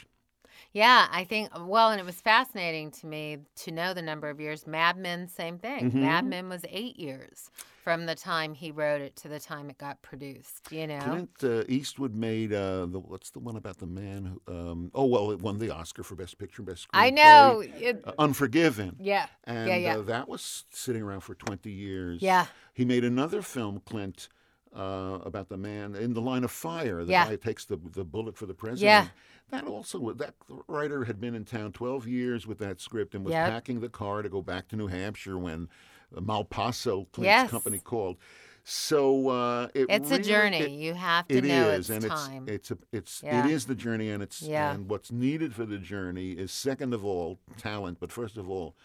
[0.74, 4.40] Yeah, I think, well, and it was fascinating to me to know the number of
[4.42, 4.68] years.
[4.68, 5.90] Mad Men, same thing.
[5.90, 6.02] Mm-hmm.
[6.02, 7.50] Mad Men was eight years
[7.90, 11.00] from the time he wrote it to the time it got produced, you know?
[11.00, 14.54] Clint uh, Eastwood made uh, the what's the one about the man who?
[14.54, 17.00] Um, oh well, it won the Oscar for Best Picture, Best Screenplay.
[17.00, 17.64] I know.
[17.66, 18.96] It, Uh, Unforgiven.
[19.00, 19.26] yeah.
[19.46, 19.98] And yeah, yeah.
[19.98, 22.22] Uh, that was sitting around for 20 years.
[22.22, 22.46] Yeah.
[22.76, 24.30] He made another film, Clint,
[24.76, 27.04] uh, about the man in the line of fire.
[27.04, 27.24] The Yeah.
[27.26, 28.84] guy who takes the, the bullet for the president.
[28.84, 29.08] Yeah.
[29.50, 30.36] That also, that
[30.68, 33.50] writer had been in town 12 years with that script and was Yep.
[33.50, 35.70] packing the car to go back to New Hampshire when
[36.16, 37.50] Malpaso, Clint's Yes.
[37.50, 38.18] company, called.
[38.64, 40.58] So uh, it It's a journey.
[40.60, 42.46] it- you have to it know is, it's and time.
[42.48, 43.46] it's it's a, it's Yeah.
[43.46, 44.74] it is the journey, and it's Yeah.
[44.74, 48.76] and what's needed for the journey is second of all talent, but first of all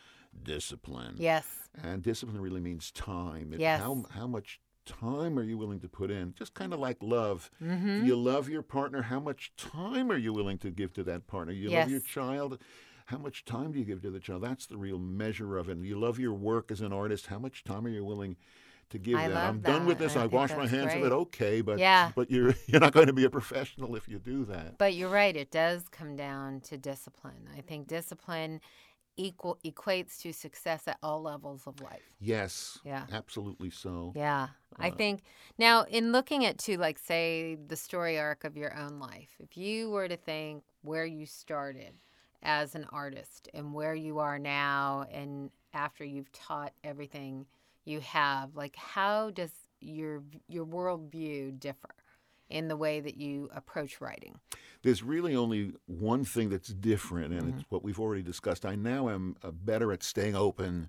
[0.42, 1.16] discipline.
[1.18, 1.46] yes.
[1.82, 3.52] And discipline really means time.
[3.52, 3.80] It- Yes.
[3.80, 6.34] How how much time are you willing to put in?
[6.34, 7.50] Just kind of like love.
[7.62, 8.00] Mm-hmm.
[8.02, 9.02] Do you love your partner?
[9.02, 11.52] How much time are you willing to give to that partner?
[11.52, 12.58] You love your child.
[13.06, 14.42] How much time do you give to the child?
[14.42, 15.78] That's the real measure of it.
[15.78, 17.26] You love your work as an artist.
[17.26, 18.36] How much time are you willing
[18.90, 19.34] to give I that?
[19.34, 20.16] love I'm done with this.
[20.16, 21.12] I I, wash my hands of it.
[21.12, 22.12] Okay, but Yeah.
[22.14, 24.78] but you're you're not going to be a professional if you do that.
[24.78, 25.36] But you're right.
[25.36, 27.48] It does come down to discipline.
[27.56, 28.60] I think discipline
[29.16, 32.02] equal equates to success at all levels of life.
[32.20, 32.78] Yes.
[32.84, 33.04] Yeah.
[33.12, 34.12] Absolutely so.
[34.16, 34.48] Yeah.
[34.78, 35.22] I Uh, think
[35.58, 39.56] now in looking at to like say the story arc of your own life, if
[39.56, 41.94] you were to think where you started
[42.44, 47.46] as an artist and where you are now and after you've taught everything
[47.84, 51.94] you have like how does your your worldview differ
[52.50, 54.38] in the way that you approach writing
[54.82, 57.58] there's really only one thing that's different and mm-hmm.
[57.58, 60.88] it's what we've already discussed i now am uh, better at staying open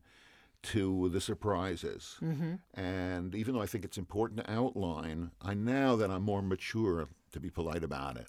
[0.62, 2.56] to the surprises mm-hmm.
[2.80, 7.08] and even though i think it's important to outline i now that i'm more mature
[7.32, 8.28] to be polite about it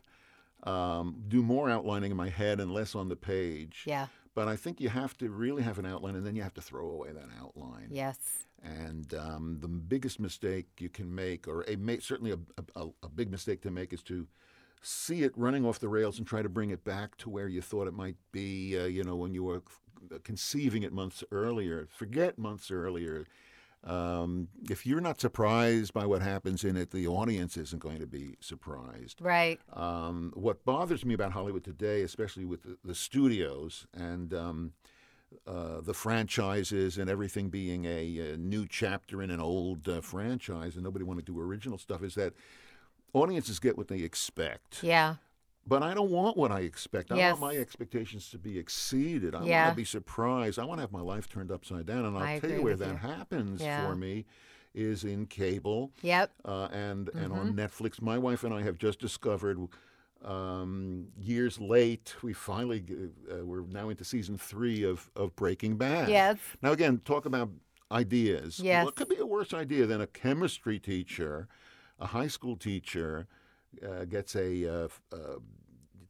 [0.64, 3.84] um, do more outlining in my head and less on the page.
[3.86, 4.06] Yeah.
[4.34, 6.60] But I think you have to really have an outline, and then you have to
[6.60, 7.88] throw away that outline.
[7.90, 8.18] Yes.
[8.62, 12.38] And um, the biggest mistake you can make, or a, certainly a,
[12.78, 14.26] a, a, big mistake to make, is to
[14.82, 17.62] see it running off the rails and try to bring it back to where you
[17.62, 18.78] thought it might be.
[18.78, 19.62] Uh, you know, when you were
[20.24, 21.88] conceiving it months earlier.
[21.90, 23.26] Forget months earlier.
[23.84, 28.06] Um, if you're not surprised by what happens in it, the audience isn't going to
[28.06, 29.20] be surprised.
[29.20, 29.60] Right.
[29.72, 34.72] Um, what bothers me about Hollywood today, especially with the, the studios and um,
[35.46, 40.74] uh, the franchises and everything being a, a, new chapter in an old uh, franchise,
[40.74, 42.32] and nobody want to do original stuff, is that
[43.12, 44.82] audiences get what they expect.
[44.82, 45.16] Yeah.
[45.66, 47.10] But I don't want what I expect.
[47.10, 47.38] I yes.
[47.38, 49.34] want my expectations to be exceeded.
[49.34, 49.64] I yeah.
[49.64, 50.58] want to be surprised.
[50.58, 52.04] I want to have my life turned upside down.
[52.04, 52.96] And I'll I tell you where that you.
[52.96, 53.86] happens yeah.
[53.86, 54.26] for me
[54.74, 55.92] is in cable.
[56.02, 56.30] Yep.
[56.44, 57.18] Uh, and mm-hmm.
[57.18, 57.60] and on mm-hmm.
[57.60, 58.00] Netflix.
[58.00, 59.58] My wife and I have just discovered.
[60.24, 62.82] Um, years late, we finally
[63.30, 66.08] uh, we're now into season three of of Breaking Bad.
[66.08, 66.38] Yes.
[66.62, 67.50] Now again, talk about
[67.92, 68.58] ideas.
[68.58, 68.84] Yes.
[68.84, 71.48] What could be a worse idea than a chemistry teacher,
[72.00, 73.26] a high school teacher,
[73.84, 75.38] uh, gets a uh, uh,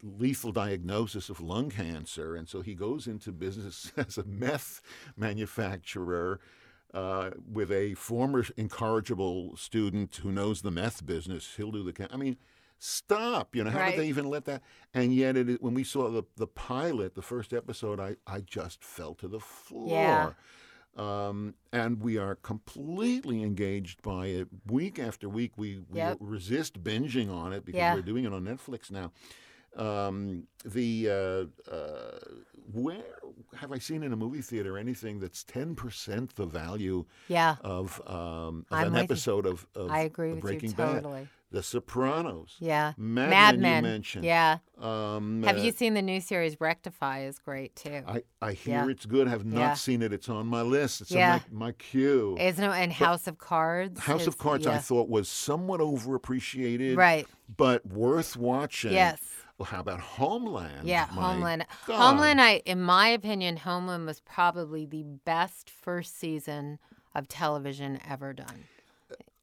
[0.03, 4.81] lethal diagnosis of lung cancer, and so he goes into business as a meth
[5.15, 6.39] manufacturer.
[6.93, 12.07] Uh, with a former incorrigible student who knows the meth business, he'll do the.
[12.11, 12.37] I mean,
[12.79, 13.55] stop.
[13.55, 13.91] You know, how right.
[13.91, 14.61] did they even let that?
[14.93, 18.83] And yet, it, when we saw the the pilot, the first episode, I I just
[18.83, 19.89] fell to the floor.
[19.89, 20.31] Yeah.
[20.97, 25.51] Um, and we are completely engaged by it week after week.
[25.55, 26.17] We, we yep.
[26.19, 27.93] resist binging on it because yeah.
[27.93, 29.11] we're doing it on Netflix now.
[29.75, 32.19] Um, the uh, uh,
[32.73, 33.03] where
[33.55, 37.57] have I seen in a movie theater anything that's ten percent the value yeah.
[37.61, 41.21] of, um, of an episode of, of, I agree Breaking you totally.
[41.21, 41.29] Bad?
[41.49, 42.55] The Sopranos.
[42.59, 42.91] Yeah.
[42.97, 43.83] Mad, Mad Men.
[43.83, 44.25] You mentioned.
[44.25, 44.57] Yeah.
[44.77, 47.21] Um, have uh, you seen the new series Rectify?
[47.21, 48.03] Is great too.
[48.05, 48.89] I, I hear Yeah.
[48.91, 49.29] it's good.
[49.29, 49.73] Have not Yeah.
[49.75, 50.11] seen it.
[50.11, 50.99] It's on my list.
[51.01, 51.35] It's Yeah.
[51.35, 52.35] on my, my queue.
[52.37, 52.67] Isn't it?
[52.75, 54.01] And House of Cards.
[54.01, 57.25] House is- of Cards, I thought was somewhat overappreciated, Right.
[57.55, 58.91] but worth watching.
[58.91, 59.19] Yes.
[59.57, 60.87] Well, how about Homeland?
[60.87, 61.65] Yeah, My Homeland.
[61.87, 61.97] God.
[61.97, 66.77] Homeland, I, in my opinion, Homeland was probably the best first season
[67.15, 68.65] of television ever done.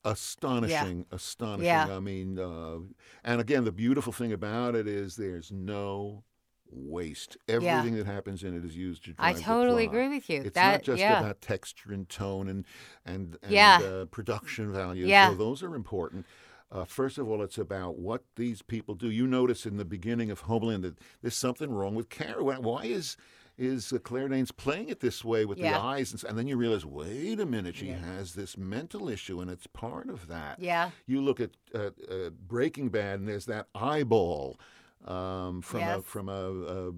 [0.05, 1.67] Astonishing, astonishing.
[1.67, 1.97] Yeah.
[1.97, 2.79] I mean, uh,
[3.25, 6.25] and again, the beautiful thing about it is there's no
[6.71, 7.37] waste.
[7.49, 10.43] Everything that happens in it is used to drive I totally agree with you.
[10.43, 12.65] It's that not just yeah, about texture and tone and
[13.05, 13.81] and, and Yeah.
[13.83, 15.09] uh, production values.
[15.09, 15.31] Yeah.
[15.31, 16.27] So those are important.
[16.73, 19.09] Uh, first of all, it's about what these people do.
[19.09, 22.43] You notice in the beginning of Homeland that there's something wrong with Carrie.
[22.43, 23.17] Why is
[23.57, 26.13] is uh, Claire Danes playing it this way with the eyes?
[26.13, 27.99] And, and then you realize, wait a minute, she Yeah.
[27.99, 30.59] has this mental issue, and it's part of that.
[30.61, 34.59] yeah, You look at uh, uh, Breaking Bad, and there's that eyeball
[35.07, 36.51] um, from a from a,
[36.89, 36.93] a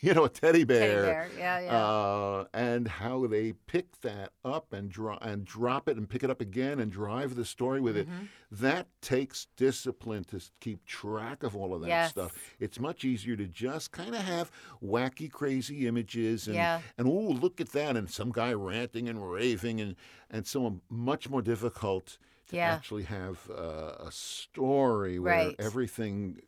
[0.02, 1.28] you know a teddy bear, bear.
[1.38, 1.76] Yeah, yeah.
[1.76, 6.30] Uh, and how they pick that up and dro- and drop it and pick it
[6.30, 8.12] up again and drive the story with Mm-hmm.
[8.24, 8.28] it.
[8.52, 12.10] That takes discipline to keep track of all of that Yes.
[12.10, 12.36] stuff.
[12.58, 14.50] It's much easier to just kind of have
[14.82, 16.80] wacky, crazy images and Yeah.
[16.98, 19.96] and oh look at that and some guy ranting and raving and
[20.30, 22.72] and so much more difficult to Yeah.
[22.74, 25.56] actually have uh, a story where Right.
[25.58, 26.40] everything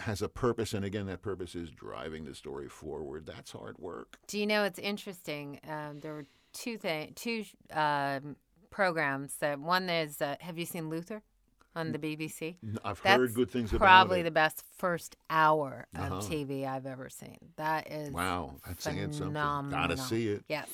[0.00, 4.18] has a purpose and again that purpose is driving the story forward that's hard work
[4.26, 5.60] Do you know it's interesting?
[5.68, 8.36] Um, there were two thing, two um,
[8.70, 9.34] programs.
[9.36, 11.22] That one is uh, Have you seen Luther
[11.76, 12.56] on the BBC?
[12.84, 16.20] I've That's heard good things about Probably it the best first hour of Uh-huh.
[16.22, 17.38] TV I've ever seen.
[17.56, 20.68] That is wow that's saying something gotta see it Yes.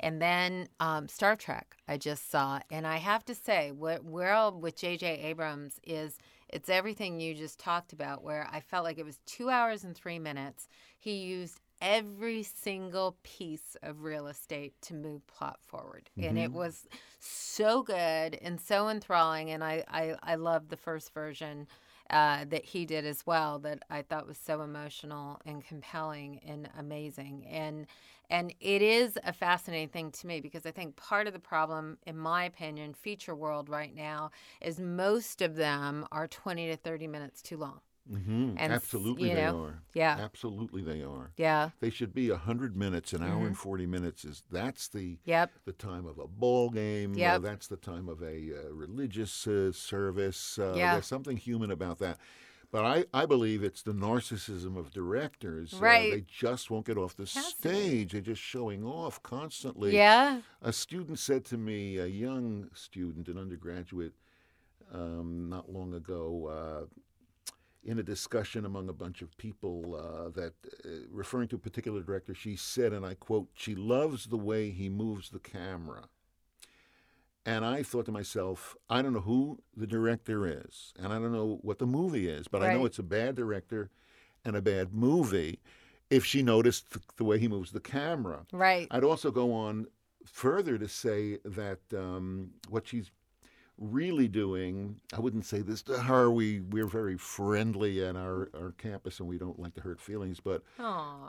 [0.00, 2.60] And then um, Star Trek, I just saw.
[2.70, 5.06] And I have to say, what we're with J.J.
[5.24, 9.50] Abrams is it's everything you just talked about, where I felt like it was two
[9.50, 10.68] hours and three minutes.
[10.98, 16.10] He used every single piece of real estate to move plot forward.
[16.28, 16.86] And it was
[17.20, 19.50] so good and so enthralling.
[19.50, 21.68] And I, I, I loved the first version
[22.10, 26.68] uh, that he did as well that I thought was so emotional and compelling and
[26.78, 27.46] amazing.
[27.46, 27.86] And
[28.30, 31.98] and it is a fascinating thing to me because I think part of the problem,
[32.06, 37.06] in my opinion, feature world right now is most of them are 20 to 30
[37.06, 37.80] minutes too long.
[38.10, 39.82] hmm And Absolutely, you they are.
[39.94, 40.18] yeah.
[40.18, 41.30] Absolutely, they are.
[41.36, 41.70] Yeah.
[41.80, 43.30] They should be hundred minutes, an Mm-hmm.
[43.30, 44.24] hour and forty minutes.
[44.24, 45.52] Is that's the Yep.
[45.64, 47.12] the time of a ball game?
[47.22, 50.58] uh, that's the time of a uh, religious uh, service.
[50.58, 50.92] Uh, Yeah.
[50.94, 52.18] There's something human about that.
[52.70, 55.72] But I, I believe it's the narcissism of directors.
[55.74, 56.10] Uh, Right.
[56.12, 58.12] they just won't get off the stage.
[58.12, 59.94] They're just showing off constantly.
[59.94, 60.42] Yeah.
[60.60, 64.12] A student said to me, a young student, an undergraduate,
[64.92, 66.86] um, not long ago, uh,
[67.84, 70.52] in a discussion among a bunch of people, uh, that
[70.84, 74.70] uh, referring to a particular director, she said, and I quote, she loves the way
[74.70, 76.08] he moves the camera.
[77.48, 81.32] And I thought to myself, I don't know who the director is, and I don't
[81.32, 83.88] know what the movie is, but I know it's a bad director
[84.44, 85.58] and a bad movie
[86.10, 88.44] if she noticed th- the way he moves the camera.
[88.52, 88.86] Right.
[88.90, 89.86] I'd also go on
[90.26, 93.10] further to say that um, what she's
[93.78, 96.30] really doing, I wouldn't say this to her.
[96.30, 100.38] We we're very friendly at our, our campus, and we don't like to hurt feelings.
[100.38, 100.62] But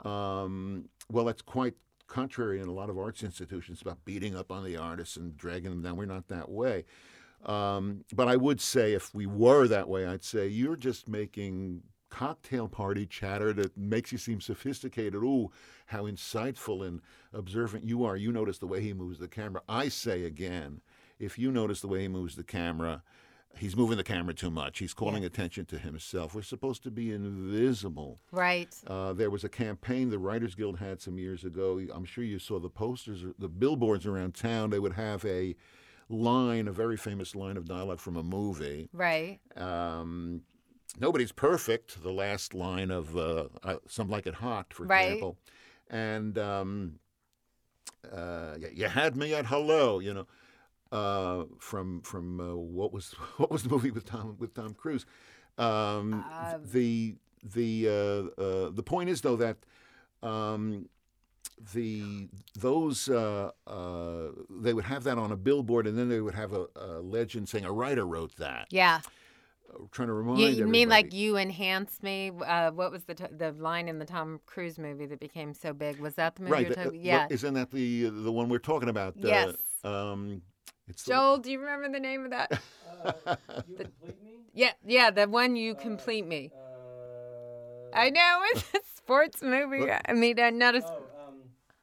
[0.06, 1.76] um, well, that's quite
[2.10, 5.70] contrary in a lot of arts institutions about beating up on the artists and dragging
[5.70, 5.96] them down.
[5.96, 6.84] We're not that way.
[7.46, 11.82] Um, but I would say if we were that way, I'd say you're just making
[12.10, 15.14] cocktail party chatter that makes you seem sophisticated.
[15.14, 15.50] Ooh,
[15.86, 17.00] how insightful and
[17.32, 18.16] observant you are.
[18.16, 19.62] You notice the way he moves the camera.
[19.68, 20.82] I say again,
[21.18, 23.02] if you notice the way he moves the camera,
[23.56, 24.78] he's moving the camera too much.
[24.78, 26.34] He's calling attention to himself.
[26.34, 28.20] We're supposed to be invisible.
[28.32, 28.74] Right.
[28.86, 31.80] Uh, there was a campaign the Writers Guild had some years ago.
[31.92, 34.70] I'm sure you saw the posters, the billboards around town.
[34.70, 35.54] They would have a
[36.08, 38.88] line, a very famous line of dialogue from a movie.
[38.92, 39.38] Right.
[39.56, 40.42] Um,
[40.98, 42.02] Nobody's perfect.
[42.02, 45.04] The last line of uh, uh, "Some Like It Hot," for Right.
[45.04, 45.38] example,
[45.88, 46.98] and um,
[48.12, 50.00] uh, you had me at hello.
[50.00, 50.26] You know,
[50.92, 55.06] uh, from from uh, what was what was the movie with Tom with Tom Cruise?
[55.58, 59.56] Um, Uh, the the uh, uh, the point is though that
[60.22, 60.88] um,
[61.74, 66.34] the those uh, uh, they would have that on a billboard and then they would
[66.34, 68.66] have a, a legend saying a writer wrote that.
[68.70, 69.00] Yeah.
[69.72, 72.32] Uh, trying to remind You, you mean like you enhance me?
[72.44, 75.72] Uh, what was the t- the line in the Tom Cruise movie that became so
[75.72, 76.00] big?
[76.00, 76.68] Was that the movie right?
[76.68, 77.00] the- talking?
[77.04, 77.26] Yeah.
[77.30, 79.14] isn't that the the one we're talking about?
[79.16, 79.54] Yes.
[79.84, 80.42] um,
[80.90, 82.60] it's the- Joel, do you remember the name of that?
[83.02, 84.30] Uh, you complete me?
[84.52, 86.50] yeah, yeah, the one you complete me.
[86.54, 89.80] Uh, I know it's a sports movie.
[89.80, 90.02] What?
[90.06, 90.78] I mean, uh, not a.
[90.78, 91.34] s- Oh, um,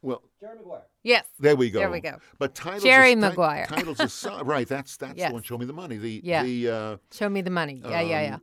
[0.04, 0.84] well, Jerry Maguire.
[1.04, 1.26] Yes.
[1.40, 1.80] there we go.
[1.80, 2.18] There we go.
[2.38, 3.66] But titles Jerry is, ti- Maguire.
[3.70, 4.68] titles aside, right?
[4.68, 5.30] That's that's Yes.
[5.30, 5.42] the one.
[5.44, 5.98] Show me the money.
[5.98, 6.44] The Yeah.
[6.44, 7.82] the uh, Show me the money.
[7.84, 8.34] Yeah, yeah, yeah.
[8.36, 8.42] Um,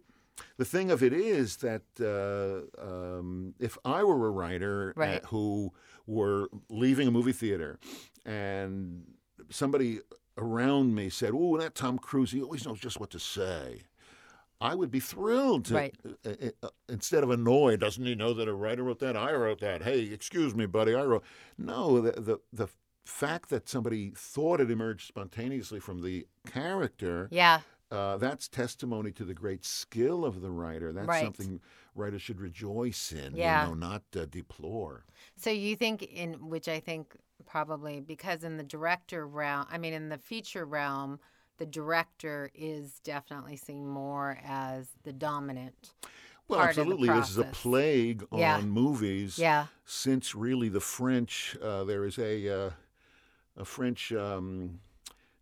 [0.56, 5.24] The thing of it is that uh, um, if I were a writer uh, Right.
[5.26, 5.72] who
[6.08, 7.78] were leaving a movie theater
[8.26, 9.04] and
[9.50, 10.00] somebody
[10.36, 13.82] around me said, "Oh, that Tom Cruise, he always knows just what to say,"
[14.60, 15.74] I would be thrilled to.
[15.74, 15.94] Right.
[16.24, 19.16] uh, uh, uh, instead of annoyed, doesn't he know that a writer wrote that?
[19.16, 19.82] I wrote that.
[19.82, 21.24] Hey, excuse me, buddy, I wrote.
[21.58, 22.68] No, the the, the
[23.04, 27.60] fact that somebody thought it emerged spontaneously from the character Yeah.
[27.90, 30.90] uh, that's testimony to the great skill of the writer.
[30.90, 31.22] That's Right.
[31.22, 31.60] something
[31.94, 33.64] writers should rejoice in, Yeah.
[33.64, 35.04] you know, not uh, deplore.
[35.36, 37.14] So you think in which I think
[37.46, 41.20] probably because in the director realm, I mean in the feature realm,
[41.58, 45.92] the director is definitely seen more as the dominant.
[46.48, 47.08] Well, part of the absolutely.
[47.08, 48.56] This is a plague Yeah.
[48.56, 49.66] on movies Yeah.
[49.84, 51.56] since really the French.
[51.60, 52.70] Uh, there is a uh,
[53.56, 54.80] a French um,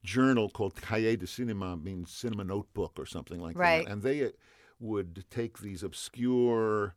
[0.04, 3.84] journal called Cahiers de Cinéma, means cinema notebook or something like Right.
[3.84, 4.30] that, and they uh,
[4.78, 6.94] would take these obscure.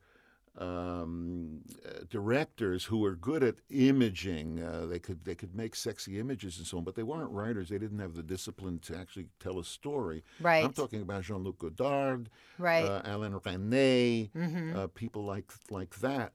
[0.57, 6.17] Um, uh, directors who were good at imaging, uh, they could they could make sexy
[6.17, 7.67] images and so on, but they weren't writers.
[7.67, 10.23] They didn't have the discipline to actually tell a story.
[10.39, 10.63] Right.
[10.63, 12.85] I'm talking about Jean-Luc Godard, right.
[12.85, 14.75] uh, Alain Resnais, mm-hmm.
[14.77, 16.31] uh, people like like that.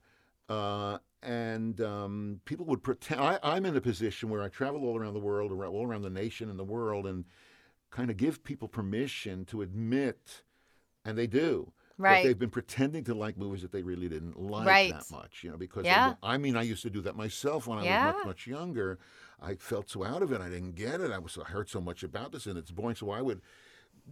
[0.50, 3.20] Uh, and um, people would pretend.
[3.20, 6.02] I, I'm in a position where I travel all around the world, around, all around
[6.02, 7.24] the nation and the world, and
[7.90, 10.42] kind of give people permission to admit,
[11.04, 12.22] and they do, right.
[12.22, 14.90] they've been pretending to like movies that they really didn't like Right.
[14.90, 15.42] that much.
[15.44, 16.14] You know, because Yeah.
[16.22, 18.04] I, I mean, I used to do that myself when I Yeah.
[18.04, 18.98] was much much younger.
[19.40, 20.40] I felt so out of it.
[20.40, 21.10] I didn't get it.
[21.10, 22.96] I was I heard so much about this, and it's boring.
[22.96, 23.40] So I would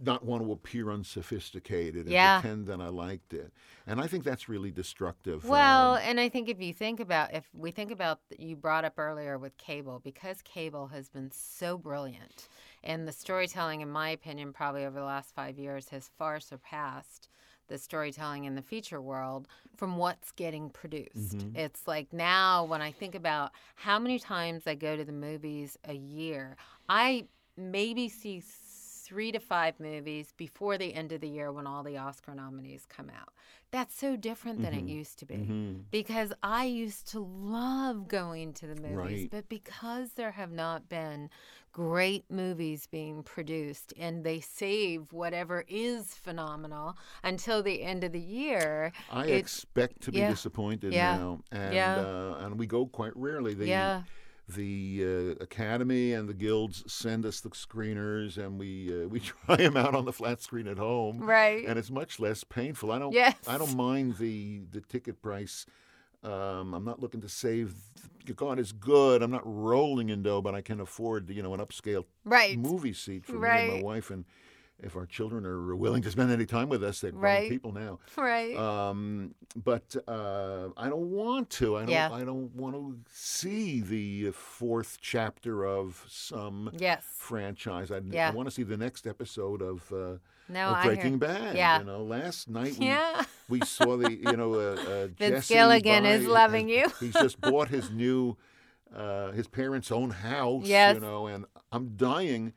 [0.01, 2.41] not want to appear unsophisticated and Yeah.
[2.41, 3.51] pretend that I liked it.
[3.85, 5.49] And I think that's really destructive.
[5.49, 8.83] Well, um, and I think if you think about if we think about you brought
[8.83, 12.49] up earlier with cable because cable has been so brilliant
[12.83, 17.29] and the storytelling in my opinion probably over the last 5 years has far surpassed
[17.69, 19.47] the storytelling in the feature world
[19.77, 21.37] from what's getting produced.
[21.37, 21.55] Mhm.
[21.57, 25.77] It's like now when I think about how many times I go to the movies
[25.85, 26.57] a year,
[26.89, 31.81] I maybe see three to five movies before the end of the year when all
[31.81, 33.33] the Oscar nominees come out.
[33.71, 34.87] That's so different than Mm-hmm.
[34.87, 35.51] it used to be
[35.91, 39.31] because I used to love going to the movies, Right.
[39.31, 41.29] but because there have not been
[41.71, 48.19] great movies being produced and they save whatever is phenomenal until the end of the
[48.19, 48.91] year.
[49.11, 50.29] I it- expect to be yeah.
[50.29, 51.17] disappointed Yeah.
[51.17, 51.95] now, and Yeah.
[51.95, 53.53] uh, and we go quite rarely.
[53.53, 54.03] The, Yeah.
[54.47, 59.57] The uh, Academy and the guilds send us the screeners, and we uh, we try
[59.57, 61.63] them out on the flat screen at home, Right.
[61.67, 62.91] and it's much less painful.
[62.91, 63.35] I don't Yes.
[63.47, 65.67] I don't mind the the ticket price.
[66.23, 67.73] Um, I'm not looking to save.
[68.35, 69.23] God is good.
[69.23, 72.57] I'm not rolling in dough, but I can afford you know an upscale Right.
[72.59, 74.25] movie seat for me and my wife, and
[74.81, 77.49] if our children are willing to spend any time with us, they're grown Right.
[77.49, 77.99] people now.
[78.17, 78.55] Right.
[78.55, 81.75] Um, but uh, I don't want to.
[81.77, 81.89] I don't.
[81.89, 82.11] Yeah.
[82.13, 87.03] I don't want to see the fourth chapter of some yes.
[87.17, 87.89] franchise.
[87.91, 88.29] I, Yeah.
[88.29, 90.17] I want to see the next episode of, uh,
[90.49, 91.55] No, of Breaking Bad.
[91.55, 91.79] Yeah.
[91.79, 93.23] You know, last night we, Yeah.
[93.47, 94.11] we saw the.
[94.13, 96.85] You know, uh, uh, Vince Jesse Gilligan is loving you.
[96.99, 98.35] he's just bought his new,
[98.95, 100.65] uh, his parents' own house.
[100.65, 100.95] Yes.
[100.95, 102.53] You know, and I'm dying.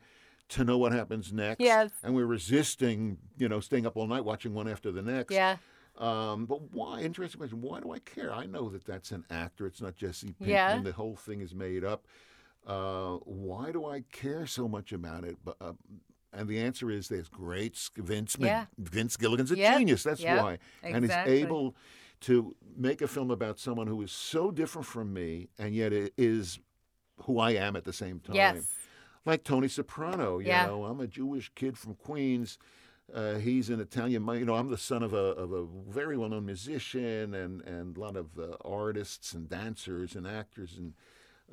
[0.49, 1.89] To know what happens next, Yes.
[2.03, 5.33] and we're resisting, you know, staying up all night watching one after the next.
[5.33, 5.55] Yeah.
[5.97, 6.99] Um, but why?
[7.01, 7.61] Interesting question.
[7.61, 8.31] Why do I care?
[8.31, 9.65] I know that that's an actor.
[9.65, 10.47] It's not Jesse Pinkman.
[10.47, 10.79] Yeah.
[10.79, 12.05] The whole thing is made up.
[12.67, 15.37] Uh, why do I care so much about it?
[15.43, 15.73] But, uh,
[16.33, 18.35] and the answer is there's great Vince.
[18.39, 18.65] Yeah.
[18.77, 19.77] Vince Gilligan's a Yep.
[19.77, 20.03] genius.
[20.03, 20.41] That's Yep.
[20.43, 20.59] why.
[20.81, 21.75] And he's able
[22.21, 26.13] to make a film about someone who is so different from me, and yet it
[26.17, 26.59] is
[27.25, 28.67] who I am at the same time Yes.
[29.25, 30.39] like Tony Soprano.
[30.39, 30.65] You Yeah.
[30.67, 32.57] know, I'm a Jewish kid from Queens.
[33.13, 34.25] Uh, he's an Italian.
[34.27, 37.97] You know, I'm the son of a of a very well known musician and and
[37.97, 40.93] a lot of uh, artists and dancers and actors and.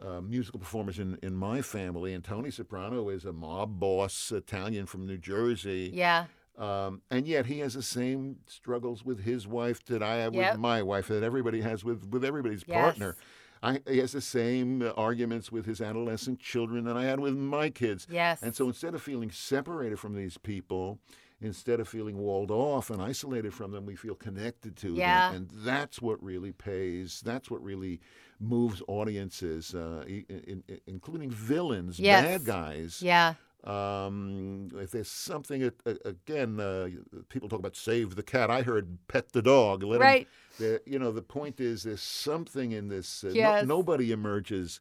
[0.00, 4.86] Uh, musical performers in, in my family, and Tony Soprano is a mob boss Italian
[4.86, 5.90] from New Jersey.
[5.92, 6.24] Yeah.
[6.56, 10.52] Um, and yet he has the same struggles with his wife that I have Yep.
[10.52, 12.80] with my wife, that everybody has with, with everybody's Yes.
[12.80, 13.16] partner.
[13.62, 17.34] I, he has the same uh, arguments with his adolescent children that I had with
[17.34, 18.06] my kids.
[18.10, 18.42] Yes.
[18.42, 20.98] And so instead of feeling separated from these people,
[21.42, 25.32] instead of feeling walled off and isolated from them, we feel connected to Yeah.
[25.32, 25.36] them.
[25.36, 27.20] And that's what really pays.
[27.22, 28.00] That's what really
[28.40, 32.24] moves audiences, uh, in, in, including villains, Yes.
[32.24, 33.02] bad guys.
[33.02, 33.34] Yeah.
[33.64, 35.70] Um, if there's something,
[36.04, 36.88] again, uh,
[37.28, 38.50] people talk about save the cat.
[38.50, 39.82] I heard pet the dog.
[39.82, 40.26] Let Right.
[40.58, 43.22] the- you know, the point is there's something in this.
[43.22, 43.66] Uh, no- Yes.
[43.66, 44.80] nobody emerges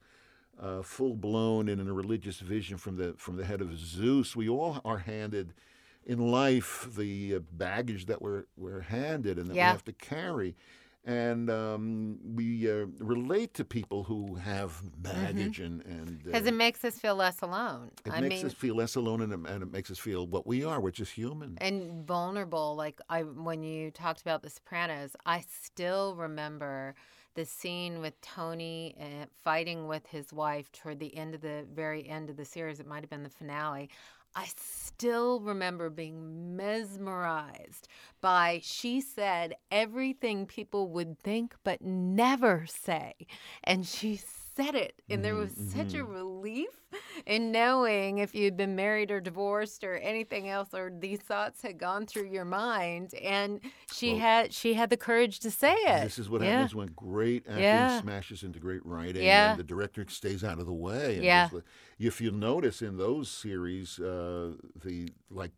[0.62, 4.36] uh, full blown in a religious vision from the from the head of Zeus.
[4.36, 5.54] We all are handed
[6.06, 9.70] in life the uh, baggage that we're we're handed and that Yeah.
[9.70, 10.56] we have to carry.
[11.10, 16.54] And um, we uh, relate to people who have baggage and and Because uh, it
[16.54, 17.92] makes us feel less alone.
[18.06, 20.28] it I makes mean, us feel less alone, and it, and it makes us feel
[20.28, 21.58] what we are, which is human.
[21.60, 22.76] and vulnerable.
[22.76, 26.96] Like I, when you talked about The Sopranos, I still remember
[27.36, 32.08] the scene with Tony uh, fighting with his wife toward the end of the very
[32.08, 32.80] end of the series.
[32.80, 33.90] It might have been the finale.
[34.36, 37.88] I still remember being mesmerized
[38.22, 43.14] by she said everything people would think but never say.
[43.64, 44.18] And she
[44.60, 44.94] said it.
[45.10, 46.70] And there was such a relief
[47.26, 51.78] in knowing if you'd been married or divorced or anything else or these thoughts had
[51.78, 53.14] gone through your mind.
[53.16, 53.62] And
[53.94, 56.04] she Well, had she had the courage to say it.
[56.04, 56.52] This is what yeah.
[56.52, 58.02] happens when great acting Yeah.
[58.02, 59.52] smashes into great writing, Yeah.
[59.52, 61.20] and the director stays out of the way.
[61.22, 61.50] Yeah.
[61.50, 61.64] just
[62.00, 64.54] if you notice in those series, uh,
[64.84, 65.52] the like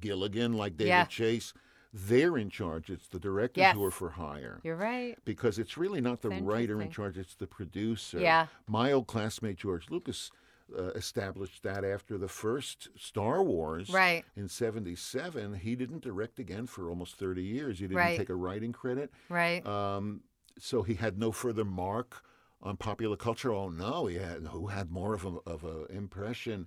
[0.00, 1.08] Gilligan, like David.
[1.08, 1.52] Chase,
[1.92, 2.90] they're in charge.
[2.90, 3.74] It's the directors Yes.
[3.74, 4.60] who are for hire.
[4.62, 5.16] You're right.
[5.24, 8.20] Because it's really not the writer in charge; it's the producer.
[8.20, 8.46] Yeah.
[8.66, 10.30] My old classmate George Lucas
[10.78, 14.22] uh, established that after the first Star Wars, Right.
[14.36, 17.78] in '77, he didn't direct again for almost 30 years.
[17.78, 18.18] He didn't Right.
[18.18, 19.10] take a writing credit.
[19.30, 19.66] Right.
[19.66, 20.24] Um,
[20.58, 22.22] so he had no further mark
[22.60, 23.50] on popular culture.
[23.52, 26.66] Oh no, he had who had more of a of a impression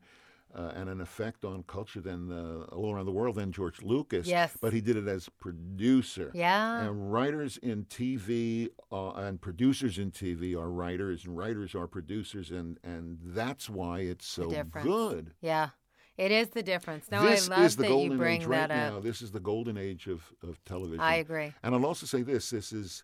[0.56, 4.28] uh, and an effect on culture than uh, all around the world than George Lucas.
[4.28, 4.56] Yes.
[4.62, 6.32] but he did it as producer.
[6.34, 6.82] Yeah.
[6.82, 12.52] And writers in TV uh, and producers in TV are writers, and writers are producers,
[12.52, 14.50] and and that's why it's so
[14.82, 15.34] good.
[15.42, 15.70] Yeah.
[16.18, 17.10] It is the difference.
[17.10, 18.94] No, this I love is the that golden you bring age right that up.
[18.94, 19.00] now.
[19.00, 21.00] This is the golden age of, of television.
[21.00, 21.54] I agree.
[21.64, 23.04] And I'll also say this: this is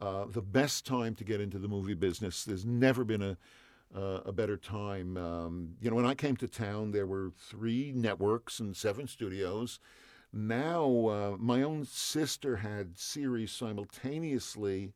[0.00, 2.44] uh, the best time to get into the movie business.
[2.44, 3.36] There's never been a
[3.94, 5.16] uh, a better time.
[5.16, 9.80] Um, you know, when I came to town, there were three networks and seven studios.
[10.32, 14.92] Now, uh, my own sister had series simultaneously.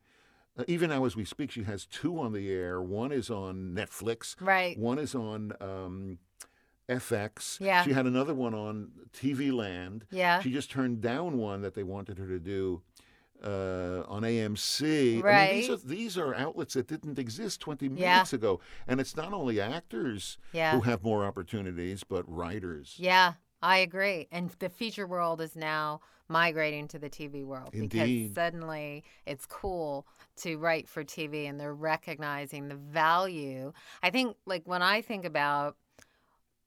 [0.57, 2.81] Uh, even now, as we speak, she has two on the air.
[2.81, 4.35] One is on Netflix.
[4.39, 4.77] Right.
[4.77, 6.19] One is on um,
[6.87, 7.59] FX.
[7.59, 7.83] Yeah.
[7.83, 10.05] She had another one on TV Land.
[10.11, 10.39] Yeah.
[10.41, 12.83] She just turned down one that they wanted her to do
[13.43, 15.23] uh, on AMC.
[15.23, 17.91] I mean, these, are, these are outlets that didn't exist 20 Yeah.
[18.13, 18.59] minutes ago.
[18.87, 20.71] And it's not only actors Yeah.
[20.75, 22.95] who have more opportunities, but writers.
[22.97, 24.27] Yeah, I agree.
[24.31, 28.29] And the feature world is now migrating to the TV world Indeed.
[28.29, 33.73] because suddenly it's cool to write for TV and they're recognizing the value.
[34.01, 35.75] I think, like, when I think about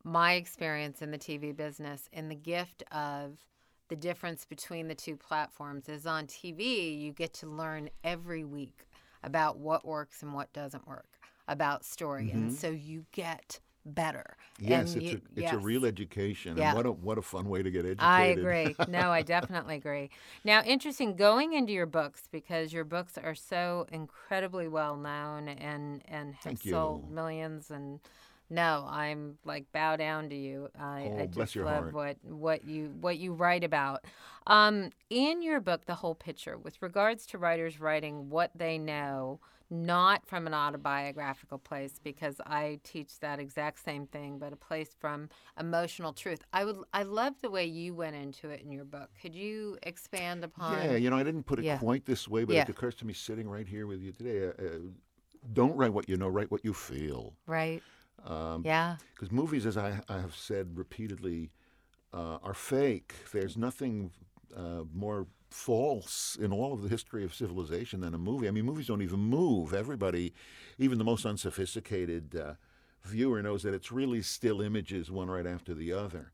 [0.04, 3.40] my experience in the TV business and the gift of
[3.88, 8.86] the difference between the two platforms is on TV, you get to learn every week
[9.22, 11.06] about what works and what doesn't work
[11.48, 12.30] about story.
[12.30, 14.36] And so you get better.
[14.60, 14.70] Mm-hmm.
[14.70, 16.56] Yes, And it's, you- a, it's a real education.
[16.56, 16.68] Yeah.
[16.68, 18.00] And what a, what a fun way to get educated.
[18.00, 18.76] I agree.
[18.88, 20.10] No, I definitely agree.
[20.44, 26.02] Now, interesting going into your books because your books are so incredibly well known and
[26.08, 28.00] and have sold millions and
[28.48, 30.68] no, I'm like bow down to you.
[30.78, 31.94] I, Oh, I just love heart.
[31.94, 34.04] what what you what you write about.
[34.46, 39.40] Um, in your book, The Whole Picture, with regards to writers writing what they know,
[39.68, 44.90] not from an autobiographical place, because I teach that exact same thing, but a place
[45.00, 45.28] from
[45.58, 46.42] emotional truth.
[46.52, 49.10] I would I love the way you went into it in your book.
[49.20, 50.84] Could you expand upon?
[50.84, 51.78] Yeah, you know, I didn't put it Yeah.
[51.78, 52.62] quite this way, but Yeah.
[52.62, 54.46] it occurs to me sitting right here with you today.
[54.46, 54.78] Uh, uh,
[55.52, 57.34] don't write what you know, write what you feel.
[57.46, 57.82] Right.
[58.24, 58.96] Um, Yeah.
[59.14, 61.50] Because movies, as I, I have said repeatedly,
[62.12, 63.14] uh, are fake.
[63.32, 64.10] There's nothing
[64.56, 68.48] uh, more false in all of the history of civilization than a movie.
[68.48, 69.72] I mean, movies don't even move.
[69.74, 70.34] Everybody,
[70.78, 72.54] even the most unsophisticated uh,
[73.04, 76.32] viewer, knows that it's really still images, one right after the other.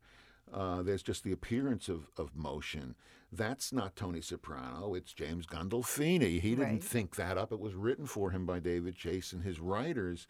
[0.53, 2.95] Uh, there's just the appearance of, of motion.
[3.31, 4.93] That's not Tony Soprano.
[4.93, 6.39] It's James Gandolfini.
[6.39, 6.83] He didn't Right.
[6.83, 7.51] think that up.
[7.51, 10.27] It was written for him by David Chase and his writers.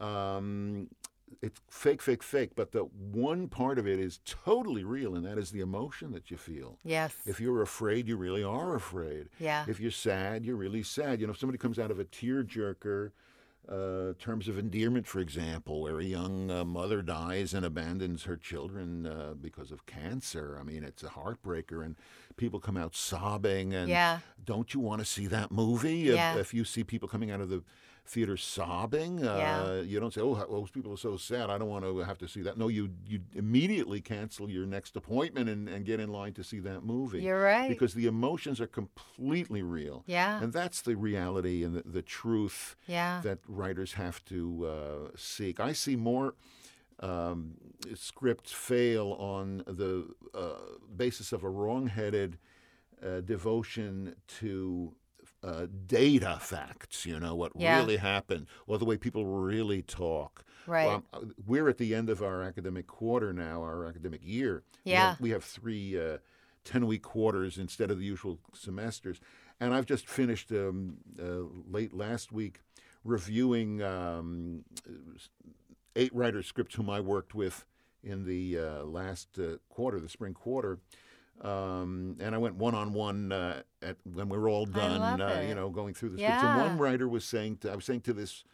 [0.00, 0.88] Um,
[1.40, 2.50] it's fake, fake, fake.
[2.54, 6.30] But the one part of it is totally real, and that is the emotion that
[6.30, 6.78] you feel.
[6.84, 7.14] Yes.
[7.26, 9.28] If you're afraid, you really are afraid.
[9.38, 9.64] yeah.
[9.66, 11.20] If you're sad, you're really sad.
[11.20, 13.12] You know, if somebody comes out of a tearjerker,
[13.68, 18.36] uh, terms of endearment, for example, where a young uh, mother dies and abandons her
[18.36, 20.58] children uh, because of cancer.
[20.60, 21.94] I mean, it's a heartbreaker, and
[22.36, 23.72] people come out sobbing.
[23.72, 24.18] And Yeah.
[24.44, 26.08] don't you want to see that movie?
[26.08, 26.36] If- Yeah.
[26.36, 27.62] If, you see people coming out of the
[28.04, 31.50] theater sobbing, uh, you don't say, "Oh, those people are so sad.
[31.50, 34.96] I don't want to have to see that." No, you you immediately cancel your next
[34.96, 37.68] appointment and, and get in line to see that movie You're right.
[37.68, 40.04] because the emotions are completely real.
[40.06, 40.42] yeah.
[40.42, 43.20] And that's the reality and the, the truth yeah.
[43.22, 45.60] that writers have to uh, seek.
[45.60, 46.34] I see more
[47.00, 47.54] um,
[47.94, 52.38] scripts fail on the uh, basis of a wrong-headed
[53.04, 54.94] uh, devotion to
[55.42, 57.04] uh, data facts.
[57.06, 57.78] You know what Yeah.
[57.78, 60.44] really happened, or the way people really talk.
[60.66, 60.86] right.
[60.86, 64.62] Well, uh, we're at the end of our academic quarter now, our academic year.
[64.84, 65.10] We Yeah.
[65.10, 66.18] have, we have three uh,
[66.64, 69.20] 10 week quarters instead of the usual semesters.
[69.58, 72.60] And I've just finished um, uh, late last week
[73.04, 74.64] reviewing um,
[75.96, 77.64] eight writer scripts whom I worked with
[78.02, 80.78] in the uh, last uh, quarter, the spring quarter.
[81.40, 85.54] Um, and I went one on one at when we were all done, uh, you
[85.54, 86.42] know, going through the scripts.
[86.60, 88.44] And one writer was saying, to, I was saying to this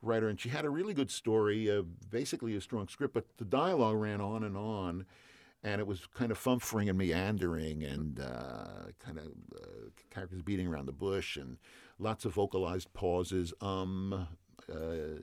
[0.00, 3.44] writer, and she had a really good story, uh, basically a strong script, but the
[3.44, 5.04] dialogue ran on and on,
[5.62, 10.68] and it was kind of fumfering and meandering, and uh, kind of uh, characters beating
[10.68, 11.58] around the bush, and
[11.98, 14.28] lots of vocalized pauses, um,
[14.72, 15.20] uh,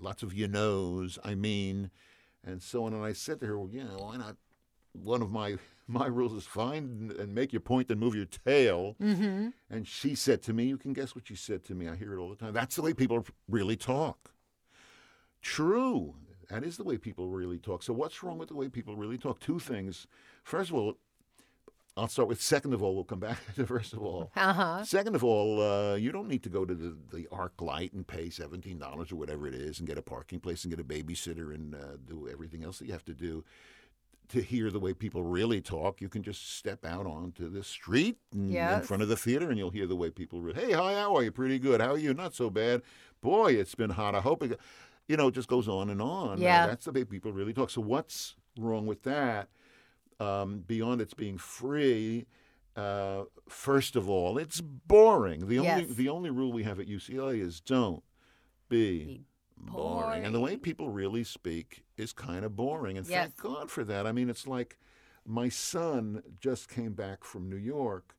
[0.00, 1.90] lots of you knows, I mean,
[2.44, 2.94] and so on.
[2.94, 4.36] And I said to her, well, you know, why not?
[4.92, 5.56] One of my
[5.88, 8.96] my rules is find and make your point, then move your tail.
[9.00, 9.48] mm-hmm.
[9.70, 11.88] And she said to me, you can guess what she said to me.
[11.88, 12.52] I hear it all the time.
[12.54, 14.32] That's the way people really talk.
[15.40, 16.14] True.
[16.50, 17.82] That is the way people really talk.
[17.82, 19.40] So, what's wrong with the way people really talk?
[19.40, 20.06] Two things.
[20.44, 20.98] First of all,
[21.96, 22.94] I'll start with second of all.
[22.94, 24.30] We'll come back to first of all.
[24.36, 24.84] Uh-huh.
[24.84, 28.06] Second of all, uh, you don't need to go to the, the Arc Light and
[28.06, 31.54] pay $17 or whatever it is and get a parking place and get a babysitter
[31.54, 33.44] and uh, do everything else that you have to do
[34.28, 36.00] to hear the way people really talk.
[36.00, 39.58] You can just step out onto the street and, in front of the theater and
[39.58, 41.30] you'll hear the way people really, hey, hi, how are you?
[41.32, 41.80] Pretty good.
[41.80, 42.14] How are you?
[42.14, 42.82] Not so bad.
[43.20, 44.14] Boy, it's been hot.
[44.14, 44.58] I hope it,
[45.06, 46.38] you know, it just goes on and on.
[46.38, 46.66] Uh, Yeah.
[46.66, 47.68] that's the way people really talk.
[47.70, 49.48] So what's wrong with that?
[50.20, 52.26] Um, beyond its being free,
[52.76, 55.48] uh, first of all, it's boring.
[55.48, 55.96] The only Yes.
[55.96, 58.02] the only rule we have at UCLA is don't
[58.68, 59.04] be,
[59.58, 60.24] Be boring.
[60.24, 62.98] And the way people really speak is kind of boring.
[62.98, 63.30] And Yes.
[63.30, 64.06] thank God for that.
[64.06, 64.78] I mean, it's like
[65.26, 68.14] my son just came back from New York,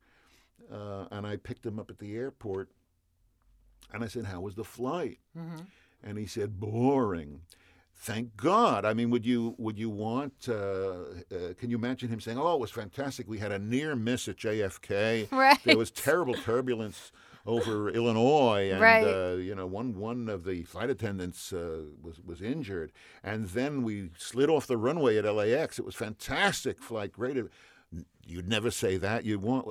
[0.71, 2.69] uh, and I picked him up at the airport,
[3.93, 5.59] and I said, "How was the flight?" Mm-hmm.
[6.05, 7.41] And he said, boring.
[7.95, 8.83] Thank God.
[8.83, 10.33] I mean, would you would you want?
[10.49, 13.27] Uh, uh, can you imagine him saying, "Oh, it was fantastic.
[13.29, 15.29] We had a near miss at JFK.
[15.31, 15.57] Right.
[15.63, 17.11] There was terrible turbulence
[17.45, 19.03] over Illinois, and Right.
[19.03, 22.91] uh, you know, one one of the flight attendants uh, was was injured,
[23.23, 25.77] and then we slid off the runway at LAX.
[25.79, 27.37] It was fantastic flight, great."
[28.25, 29.23] You'd never say that.
[29.25, 29.67] You want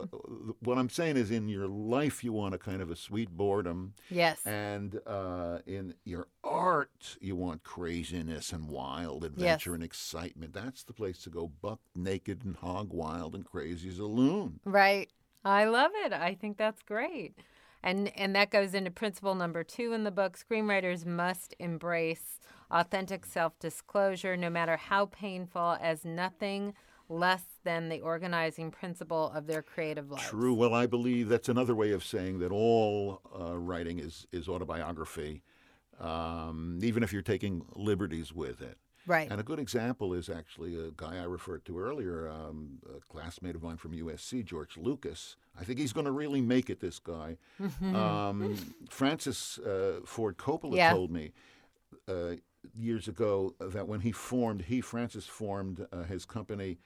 [0.60, 3.94] what I'm saying is, in your life, you want a kind of a sweet boredom.
[4.10, 4.44] Yes.
[4.46, 10.52] And uh, in your art, you want craziness and wild adventure and excitement.
[10.52, 14.60] That's the place to go buck naked and hog wild and crazy as a loon.
[14.64, 15.10] Right.
[15.44, 16.12] I love it.
[16.12, 17.34] I think that's great.
[17.82, 20.38] And and that goes into principle number 2 in the book.
[20.38, 22.38] Screenwriters must embrace
[22.70, 26.74] authentic self-disclosure no matter how painful as nothing
[27.08, 30.28] less than the organizing principle of their creative lives.
[30.28, 30.54] True.
[30.54, 35.42] Well, I believe that's another way of saying that all uh, writing is, is autobiography,
[36.00, 38.78] um, even if you're taking liberties with it.
[39.06, 39.28] Right.
[39.30, 43.56] And a good example is actually a guy I referred to earlier, um, a classmate
[43.56, 45.36] of mine from USC, George Lucas.
[45.58, 47.36] I think he's going to really make it, this guy.
[47.82, 48.56] Um,
[48.88, 50.92] Francis uh, Ford Coppola Yeah.
[50.92, 51.32] told me
[52.08, 52.36] uh,
[52.74, 56.78] years ago that when he formed, he, Francis, formed uh, his company,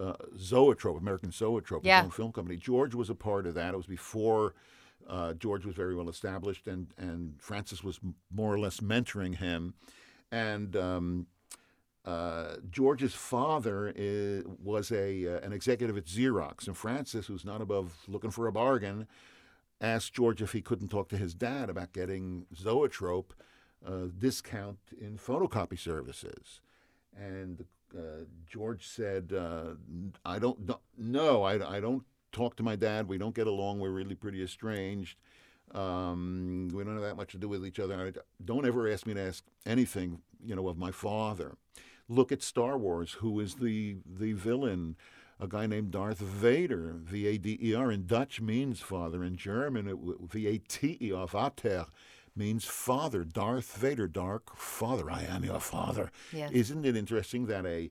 [0.00, 1.98] uh, Zoetrope, American Zoetrope, Yeah.
[1.98, 2.56] his own film company.
[2.56, 3.74] George was a part of that.
[3.74, 4.54] It was before
[5.06, 7.98] uh, George was very well established, and, and Francis was
[8.34, 9.74] more or less mentoring him.
[10.30, 11.26] And um,
[12.08, 17.60] uh, George's father i was a uh, an executive at Xerox, and Francis, who's not
[17.60, 19.06] above looking for a bargain,
[19.78, 23.34] asked George if he couldn't talk to his dad about getting Zoetrope
[23.86, 26.62] uh, discount in photocopy services.
[27.14, 29.74] And uh, George said, uh,
[30.24, 33.06] "I don't, don't no, I, I don't talk to my dad.
[33.06, 33.80] We don't get along.
[33.80, 35.18] We're really pretty estranged."
[35.74, 37.94] Um, we don't have that much to do with each other.
[37.94, 41.58] I, don't ever ask me to ask anything, you know, of my father.
[42.08, 43.12] Look at Star Wars.
[43.20, 44.96] Who is the the villain?
[45.40, 46.94] A guy named Darth Vader.
[47.04, 49.22] V A D E R in Dutch means father.
[49.22, 49.96] In German, it
[50.32, 51.86] V A T E R, Vater,
[52.34, 53.22] means father.
[53.24, 55.08] Darth Vader, dark father.
[55.10, 56.10] I am your father.
[56.32, 56.50] Yes.
[56.52, 57.90] Isn't it interesting that a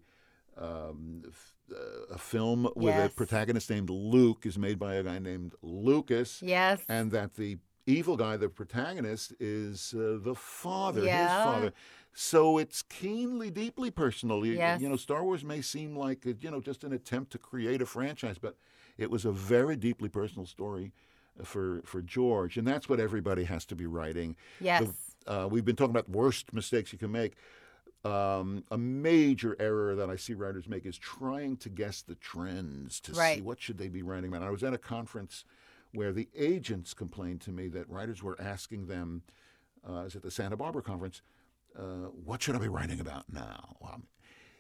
[0.57, 1.23] um,
[1.71, 1.75] uh,
[2.15, 3.11] a film with Yes.
[3.11, 6.41] a protagonist named Luke is made by a guy named Lucas?
[6.41, 6.81] Yes.
[6.89, 11.21] and that the evil guy, the protagonist, is uh, the father, Yeah.
[11.35, 11.73] his father.
[12.19, 14.43] So it's keenly, deeply personal.
[14.43, 14.81] You, Yes.
[14.81, 17.85] you know, Star Wars may seem like you know just an attempt to create a
[17.85, 18.57] franchise, but
[18.97, 20.93] it was a very deeply personal story
[21.39, 24.35] uh, for for George, and that's what everybody has to be writing.
[24.59, 24.87] yes.
[25.27, 27.33] Uh, we've been talking about worst mistakes you can make.
[28.03, 32.99] Um, a major error that I see writers make is trying to guess the trends
[33.01, 34.41] to see what should they be writing about.
[34.41, 35.43] I was at a conference
[35.91, 39.21] where the agents complained to me that writers were asking them,
[39.87, 41.21] uh, I was at the Santa Barbara conference,
[41.77, 43.75] uh, what should I be writing about now?
[43.79, 44.01] Well,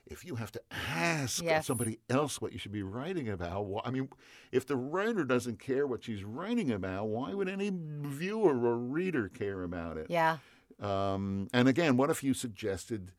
[0.05, 1.65] if you have to ask Yes.
[1.67, 4.07] somebody else what you should be writing about, I mean,
[4.51, 9.27] if the writer doesn't care what she's writing about, why would any viewer or reader
[9.27, 10.07] care about it?
[10.09, 10.37] yeah.
[10.79, 13.11] Um, and again, what if you suggested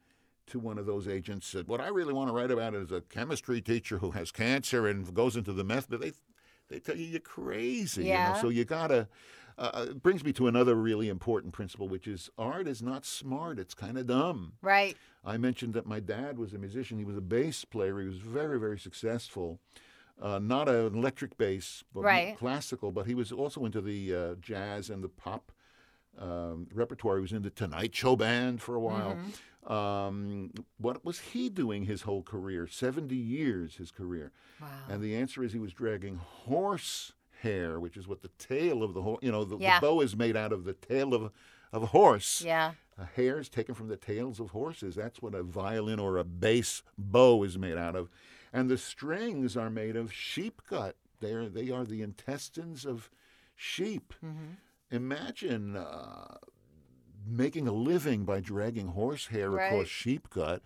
[0.47, 3.01] to one of those agents that what I really want to write about is a
[3.03, 6.13] chemistry teacher who has cancer and goes into the meth, but they
[6.69, 8.05] they tell you you're crazy.
[8.05, 8.33] You Yeah.
[8.33, 8.39] know?
[8.41, 9.09] So you gotta.
[9.59, 13.59] Uh, it brings me to another really important principle, which is art is not smart;
[13.59, 14.53] it's kind of dumb.
[14.63, 14.97] Right.
[15.25, 16.99] I mentioned that my dad was a musician.
[16.99, 18.01] He was a bass player.
[18.01, 19.59] He was very, very successful.
[20.21, 22.37] Uh, not an electric bass, but Right.
[22.37, 22.93] classical.
[22.93, 25.53] But he was also into the uh, jazz and the pop
[26.19, 27.17] um, repertoire.
[27.17, 29.17] He was in the Tonight Show band for a while.
[29.17, 29.73] Mm-hmm.
[29.73, 32.67] Um, what was he doing his whole career?
[32.67, 34.33] Seventy years, his career.
[34.61, 34.69] Wow.
[34.89, 38.95] And the answer is he was dragging horse hair, which is what the tail of
[38.95, 39.21] the horse.
[39.23, 39.81] You know, the, Yeah.
[39.81, 41.33] the bow is made out of the tail of
[41.71, 42.73] of a horse yeah.
[43.15, 44.95] hair is taken from the tails of horses.
[44.95, 48.09] That's what a violin or a bass bow is made out of.
[48.55, 50.97] And the strings are made of sheep gut.
[51.21, 53.11] They're, they are the intestines of
[53.55, 54.15] sheep.
[54.25, 54.53] Mm-hmm.
[54.91, 56.39] Imagine uh,
[57.27, 59.67] making a living by dragging horsehair Right.
[59.67, 60.63] across sheep gut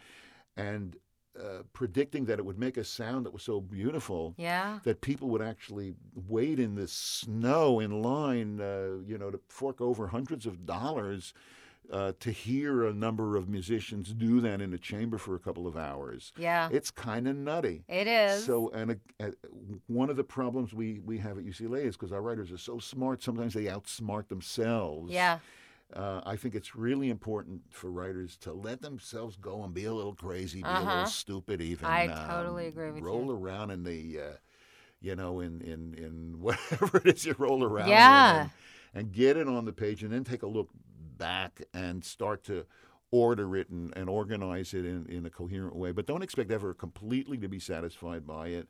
[0.56, 0.96] and
[1.38, 4.80] uh, predicting that it would make a sound that was so beautiful Yeah.
[4.84, 5.94] that people would actually
[6.28, 11.32] wait in the snow in line, uh, you know, to fork over hundreds of dollars
[11.90, 15.66] uh, to hear a number of musicians do that in a chamber for a couple
[15.66, 16.32] of hours.
[16.38, 16.68] Yeah.
[16.70, 17.82] It's kind of nutty.
[17.88, 18.44] It is.
[18.44, 19.30] So, and uh, uh,
[19.88, 22.78] one of the problems we, we have at UCLA is because our writers are so
[22.78, 25.10] smart, sometimes they outsmart themselves.
[25.10, 25.38] yeah.
[25.95, 29.93] Uh, I think it's really important for writers to let themselves go and be a
[29.93, 30.90] little crazy, be a Uh-huh.
[30.90, 31.88] little stupid, even.
[31.88, 33.05] I um, totally agree with you.
[33.05, 34.36] roll around in the, uh,
[35.01, 38.40] you know, in, in, in whatever it is you roll around in Yeah.
[38.40, 38.51] and,
[38.95, 40.70] and get it on the page and then take a look
[41.18, 42.64] back and start to
[43.11, 46.72] order it and, and organize it in, in a coherent way, but don't expect ever
[46.74, 48.68] completely to be satisfied by it.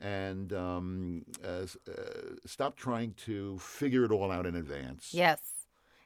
[0.00, 1.92] And um, uh, uh,
[2.46, 5.12] stop trying to figure it all out in advance.
[5.12, 5.61] Yes.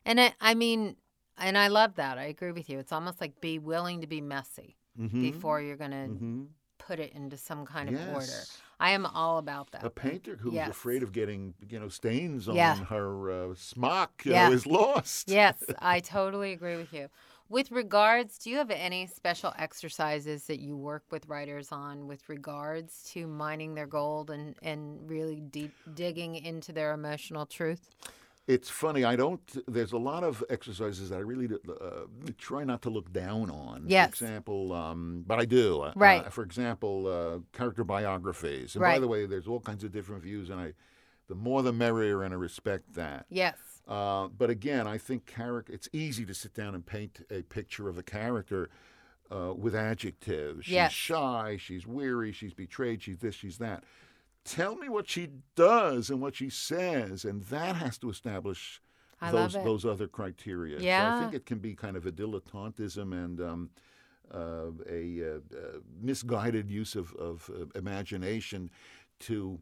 [0.07, 0.96] And I, I mean,
[1.36, 2.16] and I love that.
[2.16, 2.78] I agree with you.
[2.78, 5.20] It's almost like be willing to be messy Mhm.
[5.20, 6.46] before you're going to Mhm.
[6.78, 8.46] put it into some kind of order.
[8.78, 9.84] I am all about that.
[9.84, 10.70] A painter who's Yes.
[10.70, 12.76] afraid of getting, you know, stains on Yeah.
[12.84, 14.48] her uh, smock Yeah.
[14.48, 15.28] know, is lost.
[15.28, 17.09] yes, I totally agree with you.
[17.48, 22.28] With regards, do you have any special exercises that you work with writers on with
[22.28, 27.90] regards to mining their gold and, and really deep digging into their emotional truth?
[28.47, 29.03] It's funny.
[29.05, 29.40] I don't.
[29.66, 32.03] There's a lot of exercises that I really uh,
[32.38, 33.84] try not to look down on.
[33.88, 34.11] Yes.
[34.18, 35.80] For example, um, but I do.
[35.80, 36.24] Uh, Right.
[36.24, 38.76] Uh, for example, uh, character biographies.
[38.76, 40.74] And by the way, there's all kinds of different views, and I,
[41.28, 43.26] the more the merrier, and I respect that.
[43.30, 43.57] Yes.
[43.88, 45.72] Uh, but again, I think character.
[45.72, 48.70] It's easy to sit down and paint a picture of a character
[49.28, 50.66] uh, with adjectives.
[50.66, 50.92] She's Yes.
[50.92, 51.57] shy.
[51.61, 52.30] She's weary.
[52.30, 53.03] She's betrayed.
[53.03, 53.34] She's this.
[53.34, 53.82] She's that.
[54.47, 58.80] Tell me what she does and what she says, and that has to establish
[59.20, 60.78] I those those other criteria.
[60.78, 63.70] So I think it can be kind of a dilettantism and um,
[64.32, 68.70] uh, a uh, uh, misguided use of, of uh, imagination
[69.20, 69.59] to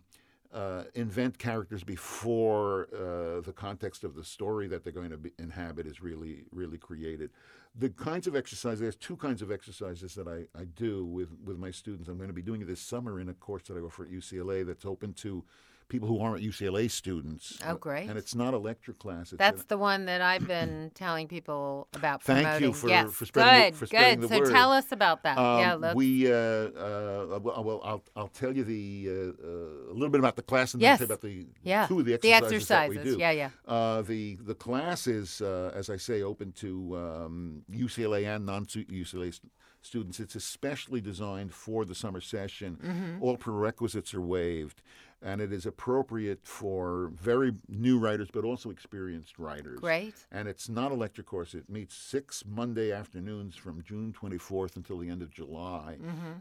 [0.52, 5.86] uh, invent characters before uh, the context of the story that they're going to inhabit
[5.86, 7.30] is really really created.
[7.76, 11.58] The kinds of exercises there's two kinds of exercises that I, I do with, with
[11.58, 12.08] my students.
[12.08, 14.12] I'm going to be doing it this summer in a course that I offer at
[14.12, 15.44] UCLA that's open to
[15.88, 17.58] people who aren't UCLA students.
[17.66, 18.08] Oh, great.
[18.08, 19.30] And it's not a lecture class.
[19.36, 23.12] That's an- the one that I've been telling people about Thank you for- yes.
[23.12, 24.28] for spreading the- good, for spreading good.
[24.30, 24.50] the so word.
[24.52, 25.36] tell us about that.
[25.38, 29.12] yeah, Um, let's, we uh, uh, well, I'll I'll tell you the uh,
[29.46, 30.98] uh, a little bit about the class and Yes.
[30.98, 31.86] then tell you about the yeah.
[31.86, 33.16] two of the the exercises, that we do.
[33.18, 33.50] Yeah, yeah.
[33.66, 39.32] Uh, the the class is, uh, as I say, open to um, UCLA and non-UCLA
[39.34, 40.18] st- students.
[40.18, 42.78] It's especially designed for the summer session.
[42.82, 43.22] Mm-hmm.
[43.22, 44.80] All prerequisites are waived,
[45.24, 49.80] and it is appropriate for very new writers, but also experienced writers.
[49.80, 50.14] Great.
[50.30, 51.54] And it's not a lecture course.
[51.54, 55.96] It meets six Monday afternoons from June 24th until the end of July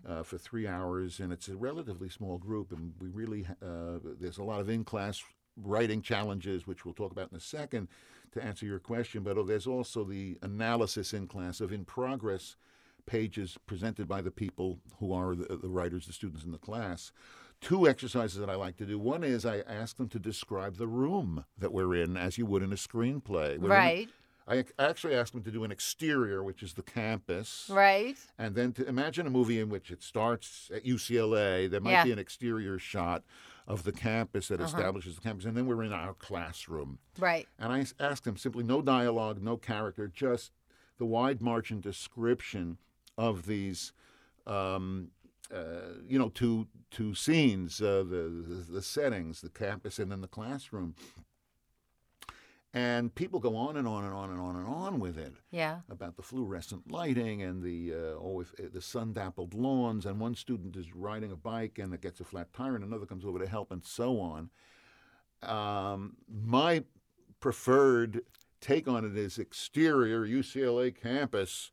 [0.07, 1.21] uh, for three hours.
[1.21, 2.73] And it's a relatively small group.
[2.73, 5.23] And we really, uh, there's a lot of in class
[5.55, 7.87] writing challenges, which we'll talk about in a second
[8.33, 9.23] to answer your question.
[9.23, 12.57] But oh, there's also the analysis in class of in progress
[13.05, 17.11] pages presented by the people who are the, the writers, the students in the class.
[17.63, 18.99] Two exercises that I like to do.
[18.99, 22.61] One is I ask them to describe the room that we're in as you would
[22.61, 23.57] in a screenplay.
[23.57, 24.09] We're in- Right.
[24.45, 28.17] I actually ask them to do an exterior, which is the campus, Right.
[28.37, 31.67] and then to imagine a movie in which it starts at UCLA.
[31.67, 32.03] There might Yeah.
[32.03, 33.23] be an exterior shot
[33.65, 34.65] of the campus that Uh-huh.
[34.77, 36.99] establishes the campus, and then we're in our classroom.
[37.17, 37.47] Right.
[37.57, 40.51] And I ask them simply no dialogue, no character, just
[40.97, 42.77] the wide margin description
[43.17, 43.93] of these,
[44.45, 45.11] um,
[45.53, 50.21] uh, you know, two two scenes, uh, the, the the settings, the campus, and then
[50.21, 50.95] the classroom.
[52.75, 55.81] And people go on and on and on and on and on with it Yeah.
[55.91, 60.07] about the fluorescent lighting and the uh, oh, if, uh, the sun dappled lawns.
[60.07, 63.05] And one student is riding a bike and it gets a flat tire, and another
[63.05, 64.49] comes over to help, and so on.
[65.43, 66.83] Um, my
[67.39, 68.21] preferred
[68.59, 71.69] take on it is exterior UCLA campus.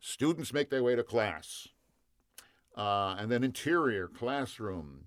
[0.00, 1.68] Students make their way to class.
[2.78, 5.04] Uh, and then interior classroom.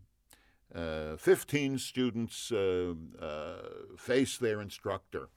[0.74, 3.55] Uh, 15 students uh, uh,
[3.97, 5.30] face their instructor.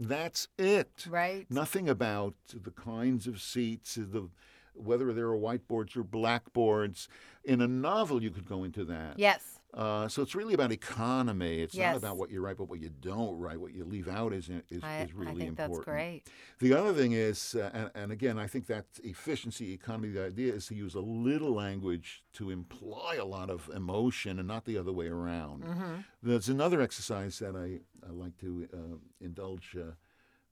[0.00, 1.06] That's it.
[1.08, 1.46] Right.
[1.50, 4.28] Nothing about the kinds of seats, the
[4.74, 7.08] whether there are whiteboards or blackboards.
[7.44, 9.18] In a novel, you could go into that.
[9.18, 9.60] Yes.
[9.74, 11.60] Uh, so it's really about economy.
[11.60, 11.94] It's Yes.
[11.94, 13.58] not about what you write, but what you don't write.
[13.60, 15.74] What you leave out is is, I, is really I think important.
[15.78, 16.22] that's great.
[16.60, 20.52] The other thing is, uh, and, and again, I think that efficiency, economy, the idea
[20.54, 24.78] is to use a little language to imply a lot of emotion and not the
[24.78, 25.64] other way around.
[25.64, 25.94] Mm-hmm.
[26.22, 29.92] There's another exercise that I, I like to uh, indulge uh,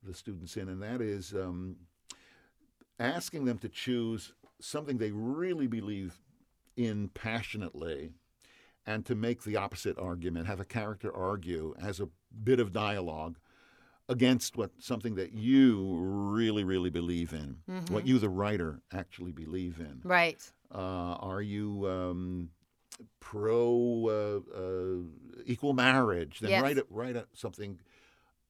[0.03, 1.77] the students in, and that is um,
[2.99, 6.19] asking them to choose something they really believe
[6.75, 8.11] in passionately
[8.85, 12.09] and to make the opposite argument, have a character argue as a
[12.43, 13.37] bit of dialogue
[14.09, 17.57] against what something that you really, really believe in,
[17.89, 20.01] what you, the writer, actually believe in.
[20.03, 20.51] Right.
[20.73, 22.49] Uh, are you um,
[23.21, 26.39] pro uh, uh, equal marriage?
[26.39, 26.61] Then Yes.
[26.61, 27.79] write it, write a, something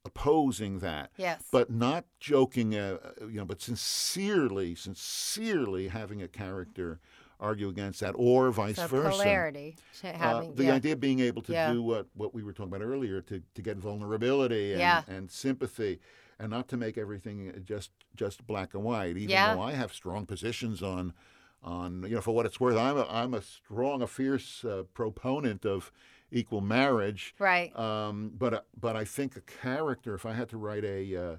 [0.05, 1.47] opposing that, Yes.
[1.51, 2.75] but not joking.
[2.75, 6.99] Uh, you know, but sincerely, sincerely having a character
[7.43, 9.09] argue against that, or vice So versa.
[9.09, 9.75] polarity.
[9.93, 10.73] sh- Uh, the yeah.
[10.75, 11.73] idea of being able to Yeah.
[11.73, 15.03] do what, what we were talking about earlier, to, to get vulnerability and, Yeah.
[15.07, 15.99] and sympathy,
[16.39, 19.17] and not to make everything just just black and white.
[19.17, 21.13] Even though I have strong positions on
[21.61, 24.83] on you know for what it's worth, I'm a, I'm a strong, a fierce uh,
[24.93, 25.91] proponent of
[26.31, 27.35] equal marriage.
[27.39, 27.77] Right.
[27.77, 31.35] Um, but uh, but I think a character, if I had to write a uh,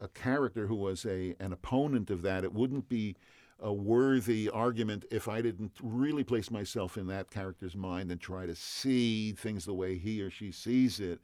[0.00, 3.14] a character who was a an opponent of that, it wouldn't be
[3.62, 8.44] a worthy argument if I didn't really place myself in that character's mind and try
[8.44, 11.20] to see things the way he or she sees it,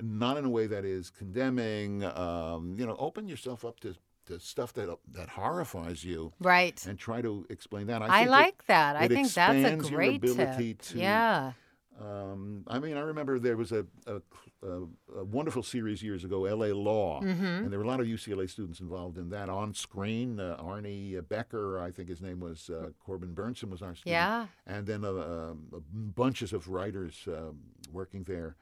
[0.00, 2.02] not in a way that is condemning.
[2.04, 3.94] Um, you know, open yourself up to,
[4.26, 6.84] to stuff that that horrifies you Right.
[6.86, 8.02] and try to explain that.
[8.02, 8.96] I, I like that.
[8.96, 10.82] I it think that's a expands your great ability tip.
[10.82, 11.52] to- yeah.
[12.00, 14.16] Um, I mean, I remember there was a, a,
[14.62, 14.82] a,
[15.20, 16.74] a wonderful series years ago, L.A.
[16.74, 17.44] Law, Mm-hmm.
[17.44, 19.48] and there were a lot of UCLA students involved in that.
[19.48, 23.94] On screen, uh, Arnie Becker, I think his name was uh, Corbin Bernsen, was our
[23.94, 24.12] student.
[24.12, 24.46] Yeah.
[24.66, 27.58] And then uh, um, bunches of writers um,
[27.92, 28.56] working there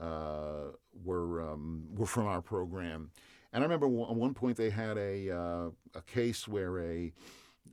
[0.00, 0.72] uh,
[1.04, 3.10] were um, were from our program.
[3.52, 7.12] And I remember w- at one point they had a uh, a case where a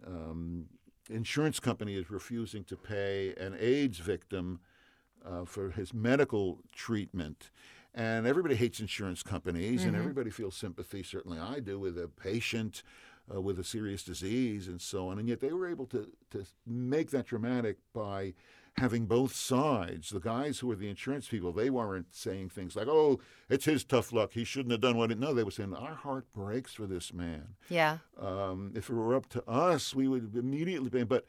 [0.05, 0.65] um,
[1.09, 4.59] insurance company is refusing to pay an AIDS victim
[5.25, 7.49] uh, for his medical treatment.
[7.93, 11.03] And everybody hates insurance companies, and everybody feels sympathy.
[11.03, 12.83] Certainly, I do with a patient
[13.33, 15.19] uh, with a serious disease and so on.
[15.19, 18.33] And yet, they were able to to make that dramatic by
[18.77, 20.09] having both sides.
[20.09, 23.19] The guys who were the insurance people, they weren't saying things like, "Oh,
[23.49, 24.31] it's his tough luck.
[24.33, 27.13] He shouldn't have done what." It, no, they were saying, "Our heart breaks for this
[27.13, 27.97] man." Yeah.
[28.17, 31.03] Um, if it were up to us, we would immediately pay.
[31.03, 31.25] But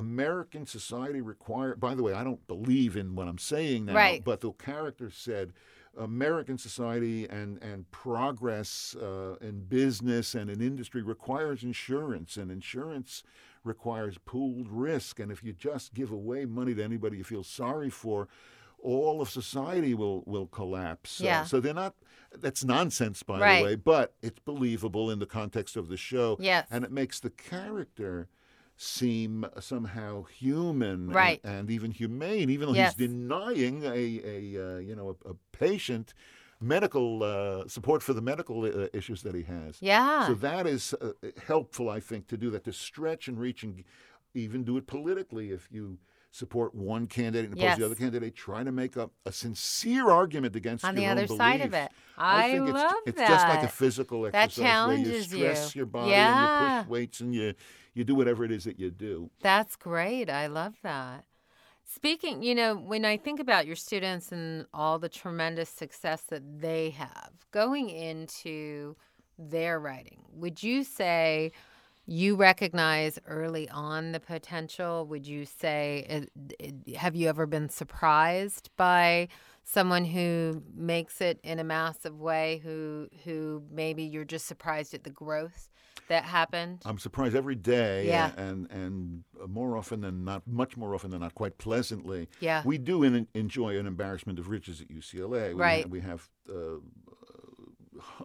[0.00, 1.74] American society require.
[1.76, 3.94] By the way, I don't believe in what I'm saying now.
[3.94, 4.24] Right.
[4.24, 5.52] But the character said,
[5.96, 13.22] American society and and progress uh, in business and in industry requires insurance, and insurance
[13.64, 15.20] requires pooled risk.
[15.20, 18.28] And if you just give away money to anybody you feel sorry for.
[18.82, 21.20] All of society will will collapse.
[21.20, 21.44] Uh, Yeah.
[21.44, 21.94] so they're not.
[22.32, 23.58] That's nonsense, by Right.
[23.58, 23.74] the way.
[23.76, 26.38] But it's believable in the context of the show.
[26.40, 26.66] Yes.
[26.70, 28.28] And it makes the character
[28.82, 31.40] seem somehow human and- Right.
[31.44, 32.94] and, even humane, even though Yes.
[32.96, 33.88] he's denying a,
[34.24, 36.14] a uh, you know a, a patient
[36.62, 39.76] medical uh, support for the medical uh, issues that he has.
[39.80, 40.26] Yeah.
[40.26, 41.12] So that is uh,
[41.46, 43.84] helpful, I think, to do that to stretch and reach and
[44.34, 45.98] even do it politically if you
[46.32, 47.78] support one candidate and oppose Yes.
[47.78, 48.34] the other candidate.
[48.36, 51.90] Try to make a, a sincere argument against On the other side of it.
[52.16, 53.28] I, think love it's, it's that.
[53.28, 55.80] just like a physical That exercise where you challenges stress you.
[55.80, 56.76] your body and Yeah.
[56.78, 57.54] you push weights and you
[57.94, 59.30] you do whatever it is that you do.
[59.42, 60.30] That's great.
[60.30, 61.24] I love that.
[61.84, 66.60] Speaking, you know, when I think about your students and all the tremendous success that
[66.60, 68.94] they have going into
[69.36, 71.50] their writing, would you say
[72.06, 75.04] you recognize early on the potential?
[75.06, 76.26] Would you say,
[76.96, 79.28] have you ever been surprised by
[79.64, 85.04] someone who makes it in a massive way, who who maybe you're just surprised at
[85.04, 85.69] the growth
[86.10, 86.82] that happened?
[86.84, 88.32] I'm surprised every day, Yeah.
[88.36, 92.28] and and more often than not, much more often than not, quite pleasantly.
[92.40, 92.62] Yeah.
[92.64, 95.48] We do en- enjoy an embarrassment of riches at UCLA.
[95.54, 95.88] We Right.
[95.88, 96.28] We have.
[96.48, 96.80] Uh,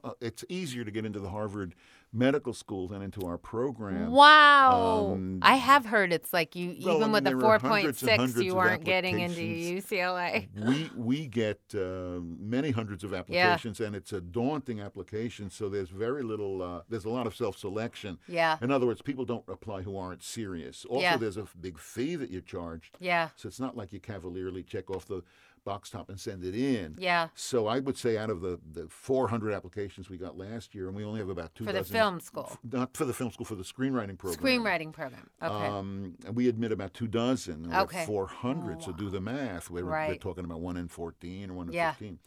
[0.04, 1.76] uh, it's easier to get into the Harvard
[2.16, 4.12] Medical School than into our program.
[4.12, 5.12] Wow.
[5.14, 8.12] Um, I have heard it's like you well, even with a there are hundreds and
[8.12, 9.42] 4.6 hundreds you of weren't getting into.
[9.42, 10.48] UCLA.
[10.56, 15.50] we we get uh, many hundreds of applications, and it's a daunting application.
[15.50, 16.62] So there's very little.
[16.62, 18.18] Uh, there's a lot of self-selection.
[18.28, 18.58] Yeah.
[18.62, 20.86] In other words, people don't apply who aren't serious.
[20.86, 21.18] Also, Yeah.
[21.18, 22.98] there's a big fee that you're charged.
[23.00, 23.30] Yeah.
[23.36, 25.22] So it's not like you cavalierly check off the
[25.66, 26.96] box top and send it in.
[26.98, 27.28] Yeah.
[27.36, 30.96] So I would say out of the, the 400 applications we got last year, and
[30.96, 32.48] we only have about two For the dozen- film school.
[32.52, 34.40] f- not for the film school, for the screenwriting program.
[34.64, 35.30] Screenwriting program.
[35.42, 35.54] Okay.
[35.54, 37.56] Um, and we admit about two dozen.
[37.56, 38.06] and we have Okay.
[38.06, 39.70] 400, so do the math.
[39.70, 41.92] We're, we're talking about one in 14 or one in Yeah.
[41.94, 42.20] 15.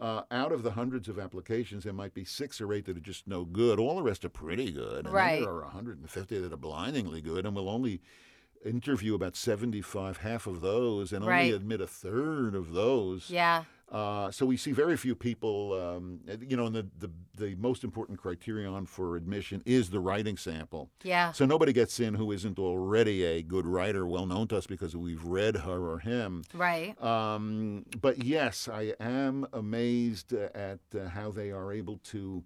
[0.00, 3.00] Uh, out of the hundreds of applications, there might be six or eight that are
[3.00, 3.78] just no good.
[3.80, 5.04] All the rest are pretty good.
[5.06, 5.40] And Right.
[5.40, 8.00] there are 150 that are blindingly good, and we'll only
[8.64, 11.44] interview about 75, half of those, and Right.
[11.44, 13.30] only admit a third of those.
[13.30, 13.64] yeah.
[13.90, 17.82] Uh, so we see very few people, um, you know, and the, the, the most
[17.82, 20.90] important criterion for admission is the writing sample.
[21.02, 21.32] Yeah.
[21.32, 24.94] So nobody gets in who isn't already a good writer, well known to us because
[24.94, 26.44] we've read her or him.
[26.52, 27.02] Right.
[27.02, 32.44] Um, but yes, I am amazed uh, at uh, how they are able to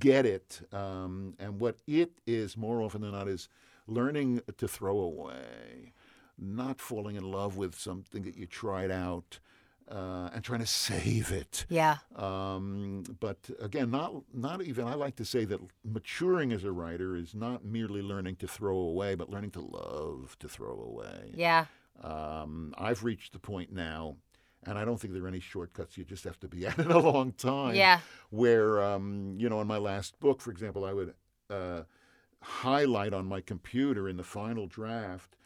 [0.00, 0.62] get it.
[0.72, 3.48] Um, and what it is, more often than not, is
[3.86, 5.92] learning to throw away,
[6.38, 9.40] not falling in love with something that you tried out.
[9.90, 11.66] uh, and trying to save it.
[11.68, 11.98] Yeah.
[12.16, 14.86] Um, but again, not not even.
[14.86, 18.76] I like to say that maturing as a writer is not merely learning to throw
[18.76, 21.32] away, but learning to love to throw away.
[21.34, 21.66] Yeah.
[22.02, 24.16] Um, I've reached the point now,
[24.64, 25.98] and I don't think there are any shortcuts.
[25.98, 27.74] You just have to be at it a long time.
[27.74, 27.98] Yeah.
[28.30, 31.14] Where um, you know, in my last book, for example, I would
[31.50, 31.82] uh,
[32.42, 35.36] highlight on my computer in the final draft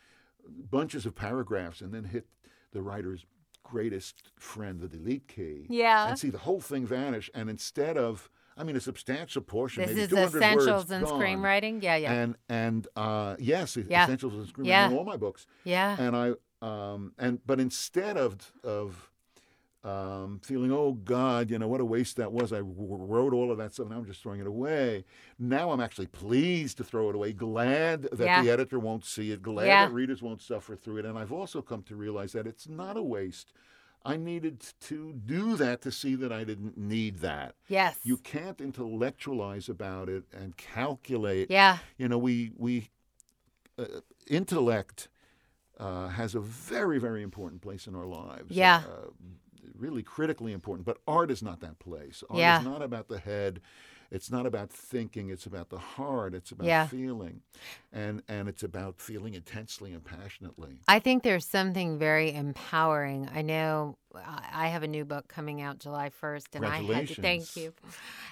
[0.48, 2.26] bunches of paragraphs, and then hit
[2.72, 3.26] the writer's
[3.64, 6.08] greatest friend, the delete key, Yeah.
[6.08, 7.28] and see the whole thing vanish.
[7.34, 11.02] And instead of, I mean, a substantial portion, This maybe is 200 essentials words in
[11.02, 11.20] gone.
[11.20, 11.82] screenwriting.
[11.82, 12.12] Yeah, yeah.
[12.12, 14.04] And and uh, yes, Yeah.
[14.04, 14.86] essentials in screenwriting Yeah.
[14.90, 15.96] in all my books yeah.
[15.98, 19.10] and I um and but instead of of
[19.86, 23.58] um, feeling oh God you know what a waste that was I wrote all of
[23.58, 25.04] that stuff and I'm just throwing it away
[25.38, 28.42] now I'm actually pleased to throw it away glad that Yeah.
[28.42, 29.86] the editor won't see it glad Yeah.
[29.86, 32.96] that readers won't suffer through it and I've also come to realize that it's not
[32.96, 33.52] a waste
[34.04, 37.96] I needed to do that to see that I didn't need that yes.
[38.02, 41.78] you can't intellectualize about it and calculate yeah.
[41.96, 42.90] you know, we we
[43.78, 43.84] uh,
[44.26, 45.08] intellect
[45.78, 48.50] uh, has a very very important place in our lives.
[48.50, 48.82] Yeah.
[48.88, 49.10] Uh,
[49.76, 50.86] really critically important.
[50.86, 52.22] But art is not that place.
[52.30, 52.58] Art Yeah.
[52.60, 53.60] is not about the head.
[54.10, 55.30] It's not about thinking.
[55.30, 56.32] It's about the heart.
[56.34, 56.86] It's about Yeah.
[56.86, 57.42] feeling,
[57.92, 60.78] and and it's about feeling intensely and passionately.
[60.86, 63.28] I think there's something very empowering.
[63.34, 67.14] I know I have a new book coming out July 1st, and I had to
[67.16, 67.74] thank you.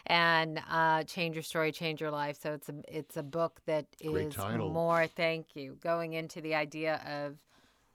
[0.06, 2.38] And uh, change your story, change your life.
[2.40, 4.70] So it's a it's a book that Great is title.
[4.70, 5.08] more.
[5.08, 5.76] Thank you.
[5.82, 7.36] Going into the idea of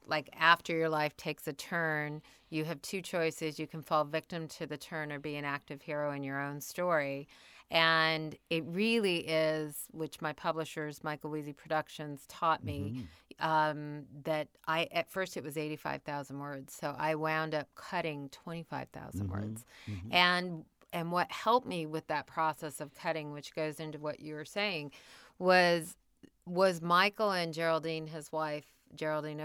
[0.05, 3.59] like after your life takes a turn, you have two choices.
[3.59, 6.61] You can fall victim to the turn or be an active hero in your own
[6.61, 7.27] story.
[7.71, 13.05] And it really is, which my publishers, Michael Wiese Productions, taught me,
[13.39, 13.47] mm-hmm.
[13.47, 17.67] um, that I at first it was eighty five thousand words, so I wound up
[17.75, 19.29] cutting twenty five mm-hmm.
[19.29, 20.11] words, mm-hmm.
[20.11, 24.33] and and what helped me with that process of cutting, which goes into what you
[24.33, 24.91] were saying,
[25.37, 25.95] was
[26.47, 28.65] was Michael and Geraldine, his wife,
[28.95, 29.41] Geraldine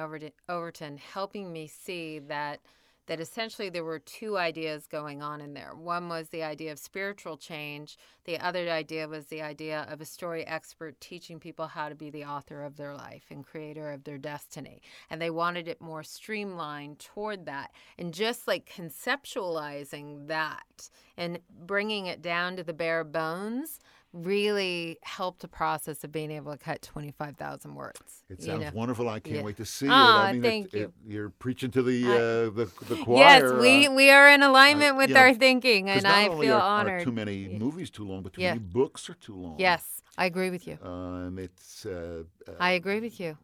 [0.49, 2.61] Overton, helping me see that
[3.07, 5.75] that essentially there were two ideas going on in there.
[5.75, 7.99] One was the idea of spiritual change.
[8.25, 12.11] The other idea was the idea of a story expert teaching people how to be
[12.11, 14.81] the author of their life and creator of their destiny.
[15.11, 17.73] And they wanted it more streamlined toward that.
[17.99, 23.81] And just like conceptualizing that and bringing it down to the bare bones
[24.15, 27.99] really helped the process of being able to cut 25,000 words.
[28.31, 28.71] It you sounds know?
[28.73, 29.09] wonderful.
[29.09, 29.43] I can't Yeah.
[29.43, 30.29] wait to see Ah, it.
[30.29, 30.83] I mean, thank it, you.
[30.85, 33.19] It, you're preaching to the I- uh, the the choir.
[33.19, 36.55] Yes, we, uh, we are in alignment with you know, our thinking, and I feel
[36.55, 38.55] are, are too many movies too long, but too Yeah.
[38.55, 39.57] many books are too long.
[39.59, 40.79] Yes, I agree with you.
[40.83, 43.37] Um, it's uh, uh, I agree with you.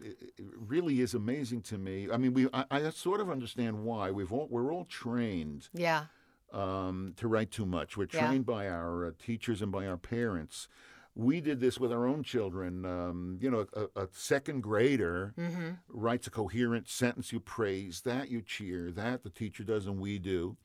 [0.00, 2.08] it, it really is amazing to me.
[2.10, 6.04] I mean, we I, I sort of understand why we've all we're all trained Yeah,
[6.54, 7.96] um, to write too much.
[7.96, 8.26] We're Yeah.
[8.28, 10.68] trained by our uh, teachers and by our parents.
[11.16, 12.84] We did this with our own children.
[12.84, 17.32] Um, you know, a, a second grader hmm writes a coherent sentence.
[17.32, 19.22] You praise that, you cheer that.
[19.22, 20.56] The teacher does, and we do.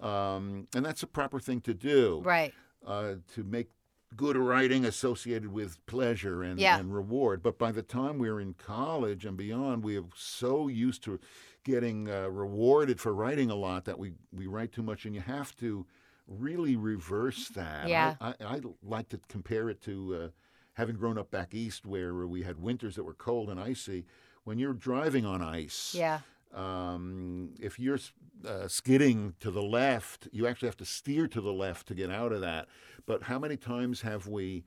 [0.00, 2.54] Um, and that's a proper thing to do right.
[2.86, 3.68] uh, to make
[4.16, 6.78] good writing associated with pleasure and, Yeah.
[6.78, 7.42] and reward.
[7.42, 11.20] But by the time we're in college and beyond, we are so used to
[11.64, 15.20] getting uh, rewarded for writing a lot that we, we write too much, and you
[15.20, 15.86] have to
[16.26, 17.88] really reverse that.
[17.88, 18.14] Yeah.
[18.20, 20.28] I, I, I like to compare it to uh,
[20.74, 24.06] having grown up back east where we had winters that were cold and icy.
[24.44, 26.20] When you're driving on ice, Yeah,
[26.54, 27.98] um, if you're
[28.46, 32.10] uh, skidding to the left, you actually have to steer to the left to get
[32.10, 32.68] out of that.
[33.06, 34.64] But how many times have we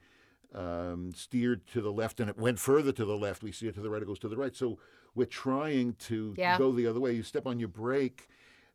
[0.54, 3.44] um, steered to the left and it went further to the left?
[3.44, 4.56] We steer to the right, it goes to the right.
[4.56, 4.78] So
[5.16, 6.58] we're trying to Yeah.
[6.58, 7.14] go the other way.
[7.14, 8.28] You step on your brake,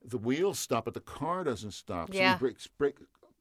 [0.05, 2.13] the wheels stop, but the car doesn't stop.
[2.13, 2.35] So Yeah.
[2.35, 2.97] you brake, brake,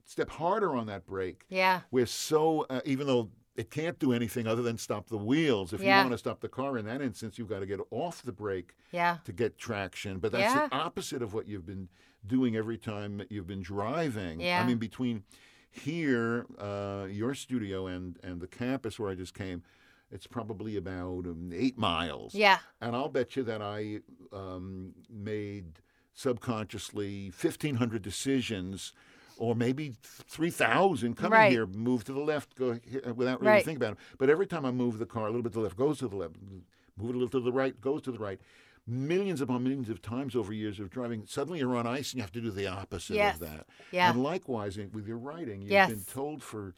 [0.05, 1.43] step harder on that brake.
[1.49, 5.73] yeah, We're so, uh, even though it can't do anything other than stop the wheels,
[5.73, 5.97] if Yeah.
[5.99, 8.31] you want to stop the car in that instance, you've got to get off the
[8.31, 10.19] brake yeah, to get traction.
[10.19, 10.67] But that's Yeah.
[10.67, 11.89] the opposite of what you've been
[12.25, 14.39] doing every time that you've been driving.
[14.41, 14.61] Yeah.
[14.61, 15.23] I mean, between
[15.71, 19.63] here, uh, your studio, and, and the campus where I just came,
[20.11, 22.33] it's probably about um, eight miles.
[22.35, 23.99] yeah, And I'll bet you that I
[24.31, 25.79] um, made
[26.13, 28.93] subconsciously 1,500 decisions.
[29.39, 31.51] Or maybe three thousand coming Right.
[31.51, 33.63] here, move to the left, go here, without really Right.
[33.63, 33.99] thinking about it.
[34.17, 36.07] But every time I move the car a little bit to the left, goes to
[36.07, 36.63] the left, move
[37.11, 38.41] it a little to the right, goes to the right.
[38.87, 42.21] Millions upon millions of times over years of driving, suddenly you're on ice and you
[42.23, 43.35] have to do the opposite Yes.
[43.35, 43.67] of that.
[43.91, 45.89] yeah, And likewise with your writing, you've Yes.
[45.91, 46.73] been told for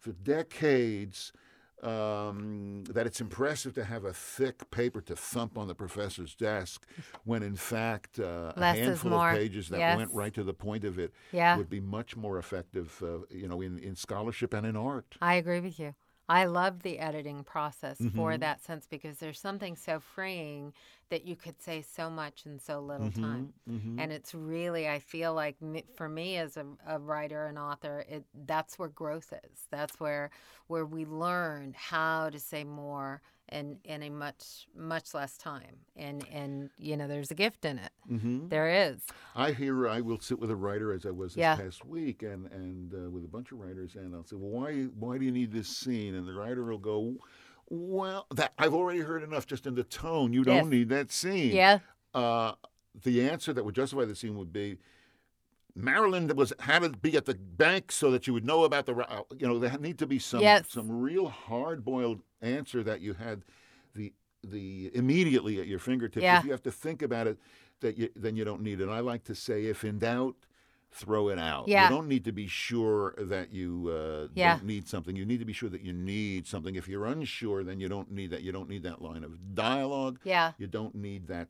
[0.00, 1.32] for decades
[1.82, 6.86] um, that it's impressive to have a thick paper to thump on the professor's desk,
[7.24, 9.96] when in fact uh, a handful of pages that Yes.
[9.96, 11.56] went right to the point of it Yeah.
[11.56, 15.16] would be much more effective, uh, you know, in, in scholarship and in art.
[15.22, 15.94] I agree with you.
[16.30, 18.40] I love the editing process for Mm-hmm.
[18.40, 20.74] that sense because there's something so freeing
[21.10, 23.54] that you could say so much in so little time.
[23.70, 23.98] Mm-hmm.
[23.98, 25.56] And it's really, I feel like
[25.96, 29.66] for me as a, a writer and author, it that's where growth is.
[29.70, 30.30] That's where
[30.68, 33.22] where we learn how to say more
[33.52, 35.76] in in a much much less time.
[35.96, 37.90] And and you know, there's a gift in it.
[38.10, 38.48] Mm-hmm.
[38.48, 39.02] There is.
[39.34, 41.56] I hear I will sit with a writer as I was this Yeah.
[41.56, 44.84] past week, and and uh, with a bunch of writers, and I'll say, well, why
[44.98, 46.14] why do you need this scene?
[46.14, 47.16] And the writer will go,
[47.68, 50.32] well, that I've already heard enough just in the tone.
[50.32, 50.66] You don't Yes.
[50.66, 51.54] need that scene.
[51.54, 51.78] Yeah.
[52.14, 52.52] Uh,
[53.02, 54.78] the answer that would justify the scene would be.
[55.74, 58.94] Marilyn was had to be at the bank so that you would know about the
[58.94, 60.66] uh, you know there need to be some Yes.
[60.70, 63.42] some real hard boiled answer that you had
[63.94, 64.12] the
[64.42, 66.22] the immediately at your fingertips.
[66.22, 66.38] Yeah.
[66.38, 67.38] If you have to think about it,
[67.80, 68.88] that you, then you don't need it.
[68.88, 70.34] I like to say, if in doubt,
[70.92, 71.68] throw it out.
[71.68, 71.84] Yeah.
[71.84, 74.56] You don't need to be sure that you uh, Yeah.
[74.56, 75.14] don't need something.
[75.14, 76.74] You need to be sure that you need something.
[76.74, 78.40] If you're unsure, then you don't need that.
[78.42, 80.18] You don't need that line of dialogue.
[80.24, 80.52] Yeah.
[80.58, 81.48] You don't need that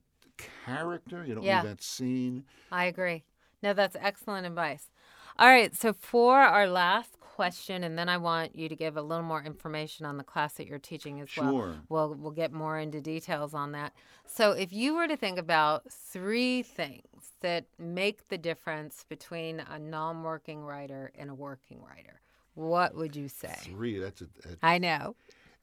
[0.65, 1.25] character.
[1.25, 1.63] You don't Yeah.
[1.63, 2.45] need that scene.
[2.73, 3.23] I agree.
[3.63, 4.91] No, that's excellent advice.
[5.39, 9.03] All right, so for our last question, and then I want you to give a
[9.03, 11.51] little more information on the class that you're teaching as well.
[11.53, 11.75] Sure.
[11.89, 13.95] We'll we'll get more into details on that.
[14.27, 19.79] So, if you were to think about three things that make the difference between a
[19.79, 22.21] non-working writer and a working writer,
[22.55, 23.55] what would you say?
[23.61, 23.99] Three.
[23.99, 24.27] That's a,
[24.63, 25.17] I know.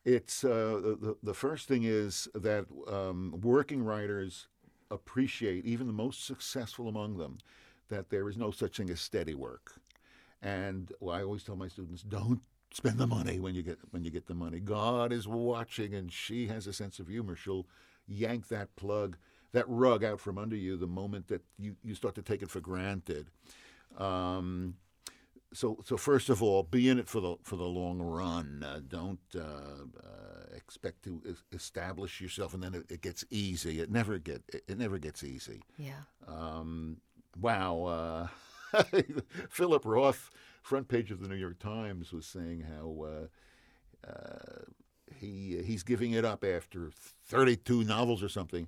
[0.03, 4.47] It's uh, the- the the first thing is that um, working writers
[4.89, 7.37] appreciate even the most successful among them
[7.89, 9.73] that there is no such thing as steady work,
[10.41, 14.03] and well, I always tell my students don't spend the money when you get when
[14.03, 14.59] you get the money.
[14.59, 17.35] God is watching, and she has a sense of humor.
[17.35, 17.67] She'll
[18.07, 19.17] yank that plug,
[19.51, 22.49] that rug out from under you the moment that you, you start to take it
[22.49, 23.29] for granted.
[23.97, 24.75] Um,
[25.53, 28.63] so so first of all, be in it for the for the long run.
[28.65, 31.21] Uh, don't uh, uh, expect to
[31.53, 33.79] establish yourself and then it, it gets easy.
[33.79, 35.61] It never get it, it never gets easy.
[35.77, 36.01] Yeah.
[36.27, 36.97] Um,
[37.39, 38.29] wow,
[38.73, 38.83] uh,
[39.49, 40.29] Philip Roth,
[40.61, 43.05] front page of the New York Times, was saying how.
[43.05, 43.27] Uh,
[44.07, 44.63] uh,
[45.19, 46.91] he he's giving it up after
[47.25, 48.67] 32 novels or something.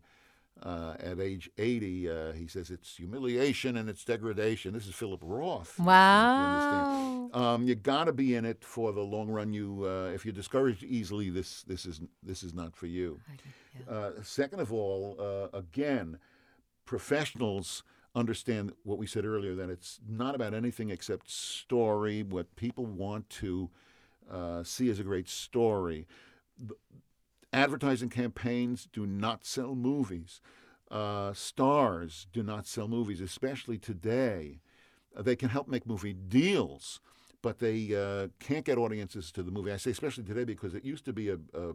[0.61, 4.74] Uh, at age 80, uh, he says it's humiliation and it's degradation.
[4.74, 5.80] This is Philip Roth.
[5.80, 5.86] you?
[5.86, 7.30] Wow.
[7.34, 9.53] Um, you got to be in it for the long run.
[9.53, 13.22] You, uh, if you're discouraged easily, this this is this is not for you.
[13.89, 16.20] Uh, second of all, uh, again,
[16.84, 17.84] professionals
[18.16, 22.24] understand what we said earlier that it's not about anything except story.
[22.24, 23.70] What people want to
[24.30, 26.07] uh, see as a great story.
[27.51, 30.41] Advertising campaigns do not sell movies.
[30.91, 34.62] Uh, stars do not sell movies, especially today.
[35.16, 36.99] Uh, they can help make movie deals,
[37.41, 39.72] but they uh, can't get audiences to the movie.
[39.72, 41.74] I say especially today because it used to be a, a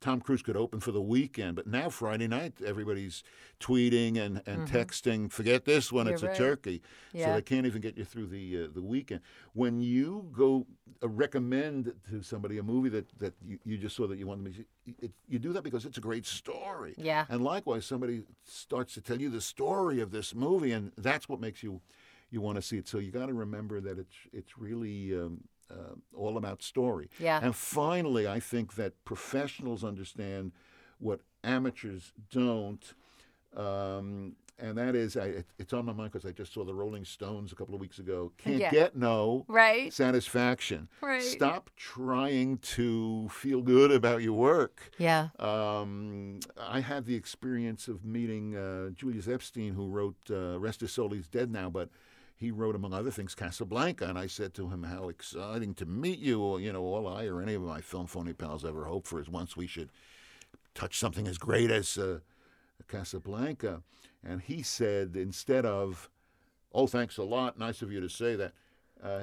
[0.00, 3.22] Tom Cruise could open for the weekend, but now Friday night everybody's
[3.60, 5.32] tweeting and, and texting.
[5.32, 6.34] Forget this one; You're it's right.
[6.34, 6.82] a turkey.
[7.12, 9.20] So they can't even get you through the uh, the weekend.
[9.54, 10.66] When you go
[11.02, 14.44] uh, recommend to somebody a movie that, that you, you just saw that you want
[14.44, 14.66] them to see,
[15.00, 16.94] it, you do that because it's a great story.
[16.98, 17.24] Yeah.
[17.28, 21.40] And likewise, somebody starts to tell you the story of this movie, and that's what
[21.40, 21.80] makes you
[22.30, 22.88] you want to see it.
[22.88, 27.08] So you got to remember that it's it's really um, uh, all about story.
[27.18, 27.40] Yeah.
[27.42, 30.52] And finally, I think that professionals understand
[30.98, 32.94] what amateurs don't.
[33.56, 36.74] Um, and that is, I, it, it's on my mind because I just saw the
[36.74, 38.32] Rolling Stones a couple of weeks ago.
[38.38, 38.70] Can't Yeah.
[38.70, 39.92] get no Right.
[39.92, 40.88] satisfaction.
[41.02, 41.22] Right.
[41.22, 44.90] Stop trying to feel good about your work.
[44.98, 45.28] Yeah.
[45.38, 50.90] Um, I had the experience of meeting uh, Julius Epstein, who wrote uh, Rest His
[50.92, 51.90] Soul, he's dead now, but
[52.38, 54.06] he wrote, among other things, Casablanca.
[54.06, 56.38] And I said to him, How exciting to meet you.
[56.40, 59.18] Well, you know, all I or any of my film phony pals ever hope for
[59.20, 59.90] is once we should
[60.74, 62.18] touch something as great as uh,
[62.88, 63.82] Casablanca.
[64.24, 66.10] And he said, instead of,
[66.74, 68.52] Oh, thanks a lot, nice of you to say that.
[69.02, 69.20] Uh,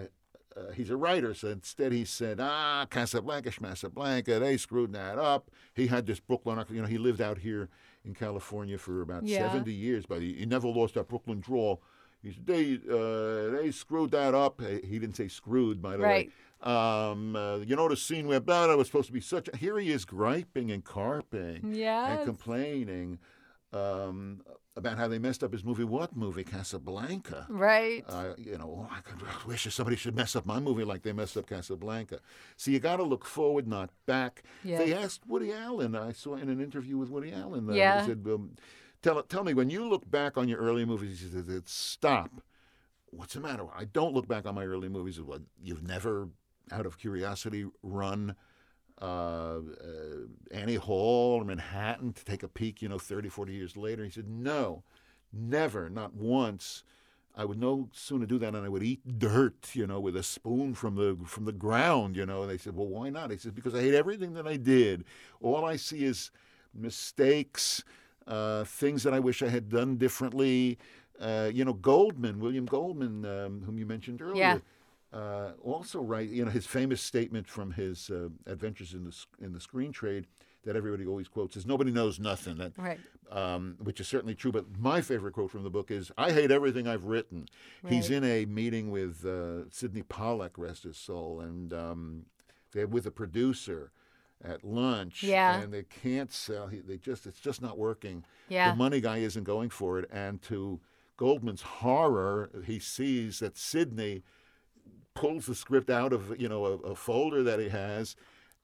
[0.56, 5.49] uh, he's a writer, so instead he said, "Ah, Casablanca, Schmasablanca, they screwed that up."
[5.73, 7.69] He had this Brooklyn, you know, he lived out here
[8.06, 9.40] in California for about Yeah.
[9.52, 11.81] seventy years, but he, he never lost that Brooklyn drawl.
[12.24, 16.28] He said, "They, uh, they screwed that up." He didn't say screwed, by the Right.
[16.28, 16.34] way.
[16.72, 19.50] Um, uh, you know the scene where blah, blah, was supposed to be such.
[19.54, 22.18] A, here he is griping and carping Yes.
[22.20, 23.20] and complaining.
[23.74, 24.41] Um,
[24.76, 25.84] about how they messed up his movie.
[25.84, 26.44] What movie?
[26.44, 27.45] Casablanca.
[27.50, 28.04] Right.
[28.08, 31.04] Uh, you know, oh, I could I wish somebody should mess up my movie like
[31.04, 32.20] they messed up Casablanca.
[32.56, 34.44] So you got to look forward, not back.
[34.64, 34.78] Yeah.
[34.80, 35.95] They asked Woody Allen.
[35.95, 37.70] I saw in an interview with Woody Allen.
[37.70, 38.02] Uh, Yeah.
[38.02, 38.52] He said, um,
[39.03, 42.41] "Tell tell me when you look back on your early movies." He said, "Stop.
[43.11, 43.67] What's the matter?
[43.75, 45.19] I don't look back on my early movies.
[45.61, 46.30] You've never,
[46.71, 48.35] out of curiosity, run."
[49.01, 49.59] uh, uh,
[50.51, 54.03] Annie Hall or Manhattan to take a peek, you know, 30, 40 years later.
[54.03, 54.84] He said, no,
[55.31, 56.84] never, not once.
[57.35, 60.21] I would no sooner do that than I would eat dirt, you know, with a
[60.21, 62.43] spoon from the from the ground, you know.
[62.43, 63.31] And they said, well, why not?
[63.31, 65.03] He said, because I hate everything that I did.
[65.41, 66.30] All I see is
[66.75, 67.84] mistakes,
[68.28, 70.78] uh, things that I wish I had done differently.
[71.20, 74.60] Uh, you know, Goldman, William Goldman, um, whom you mentioned earlier Yeah.
[75.12, 79.54] uh, also write, you know, his famous statement from his uh, adventures in the in
[79.54, 80.26] the screen trade
[80.64, 83.00] that everybody always quotes is "Nobody knows nothing," that, Right.
[83.30, 84.52] um, which is certainly true.
[84.52, 87.48] But my favorite quote from the book is, "I hate everything I've written."
[87.88, 92.26] He's in a meeting with uh, Sydney Pollack, rest his soul, and um,
[92.72, 93.91] they're with a producer
[94.43, 95.60] at lunch, Yeah.
[95.60, 96.68] and they can't sell.
[96.68, 98.72] He, they just it's just not working Yeah.
[98.72, 100.10] the money guy isn't going for it.
[100.11, 100.80] And to
[101.18, 104.23] Goldman's horror, he sees that Sydney
[105.14, 108.15] pulls the script out of you know a, a folder that he has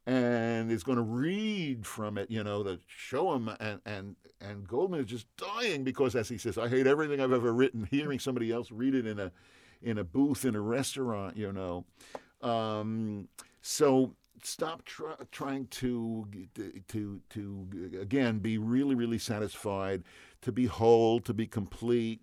[0.08, 4.68] and is going to read from it you know to show him and and and
[4.68, 8.18] Goldman is just dying because as he says I hate everything I've ever written hearing
[8.18, 9.32] somebody else read it in a
[9.84, 11.86] in a booth in a restaurant you know
[12.42, 13.28] um,
[13.62, 16.28] so stop try, trying to
[16.88, 17.68] to to
[18.00, 20.04] again be really really satisfied
[20.42, 22.22] to be whole to be complete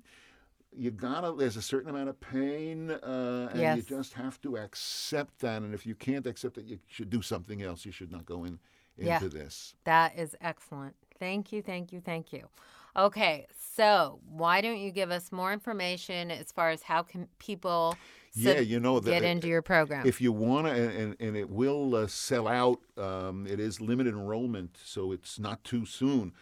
[0.77, 3.77] you gotta there's a certain amount of pain uh, and Yes.
[3.77, 7.23] you just have to accept that and if you can't accept it you should do
[7.23, 8.59] something else you should not go in
[8.99, 9.29] into Yeah.
[9.29, 10.95] this That is excellent.
[11.19, 12.49] Thank you, thank you, thank you.
[12.95, 17.95] Okay, so why don't you give us more information as far as how can people
[18.37, 20.07] yeah you know get that into your program?
[20.07, 24.15] if you want to and, and, it will uh, sell out um, it is limited
[24.15, 26.33] enrollment so it's not too soon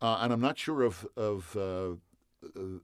[0.00, 1.96] uh, and i'm not sure of of uh, uh,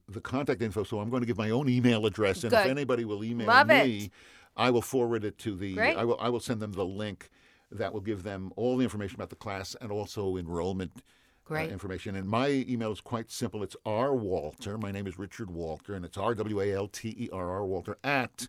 [0.09, 3.05] the contact info so i'm going to give my own email address and if anybody
[3.05, 3.86] will email Love it.
[3.86, 4.11] me
[4.57, 5.97] i will forward it to the Great.
[5.97, 7.31] i will i will send them the link
[7.70, 11.03] that will give them all the information about the class and also enrollment
[11.50, 12.16] uh, information.
[12.16, 13.62] And my email is quite simple.
[13.62, 14.78] It's R Walter.
[14.78, 17.64] My name is Richard Walter, and it's R W A L T E R R
[17.64, 18.48] Walter at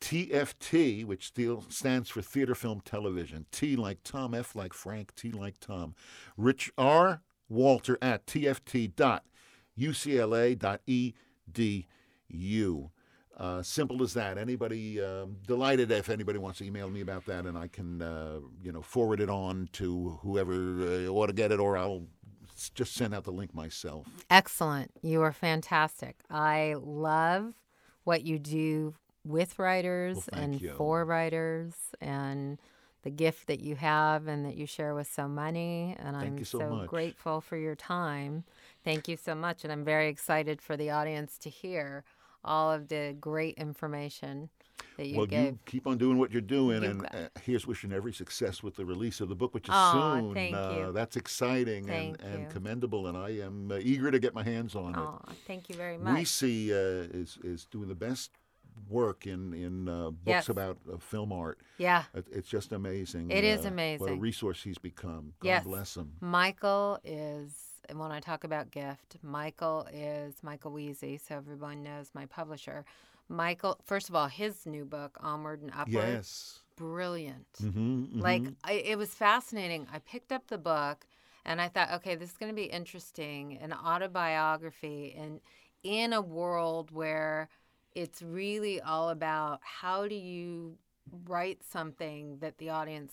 [0.00, 3.46] TFT, which still stands for Theater Film Television.
[3.52, 5.94] T like Tom, F like Frank, T like Tom.
[6.36, 9.24] Rich R Walter at TFT dot
[9.78, 12.90] UCLA dot edu.
[13.36, 14.38] Uh, simple as that.
[14.38, 18.40] Anybody um, delighted if anybody wants to email me about that, and I can uh,
[18.62, 22.06] you know forward it on to whoever uh, ought to get it, or I'll
[22.70, 24.06] just sent out the link myself.
[24.30, 24.90] Excellent.
[25.02, 26.16] You are fantastic.
[26.30, 27.54] I love
[28.04, 28.94] what you do
[29.24, 30.72] with writers Well, and you.
[30.76, 32.58] for writers and
[33.02, 35.96] the gift that you have and that you share with so many.
[35.98, 36.88] And Thank I'm so much.
[36.88, 38.44] grateful for your time.
[38.84, 39.64] Thank you so much.
[39.64, 42.04] And I'm very excited for the audience to hear
[42.44, 44.50] all of the great information
[44.98, 45.44] you well, gave.
[45.52, 48.76] you keep on doing what you're doing, You and uh, here's wishing every success with
[48.76, 50.34] the release of the book, which is Aw, soon.
[50.34, 50.92] thank uh, you.
[50.92, 54.94] That's exciting and, and commendable, and I am uh, eager to get my hands on
[54.94, 55.34] it.
[55.46, 56.18] Thank you very much.
[56.18, 58.30] We see uh, is is doing the best
[58.88, 60.48] work in in uh, books Yes.
[60.48, 61.58] about uh, film art.
[61.78, 62.04] yeah.
[62.14, 63.30] It, it's just amazing.
[63.30, 65.34] It is uh, What a resource he's become.
[65.40, 65.64] God Yes.
[65.64, 66.12] bless him.
[66.20, 67.54] Michael is,
[67.88, 72.84] and when I talk about gift, Michael is Michael Wiese, so everyone knows my publisher.
[73.28, 76.60] Michael, first of all, his new book, Onward and Upward, Yes.
[76.76, 77.46] brilliant.
[77.62, 79.86] Mm-hmm, Like, I, it was fascinating.
[79.92, 81.06] I picked up the book
[81.44, 85.40] and I thought, okay, this is going to be interesting an autobiography and
[85.82, 87.48] in a world where
[87.94, 90.76] it's really all about how do you
[91.26, 93.12] write something that the audience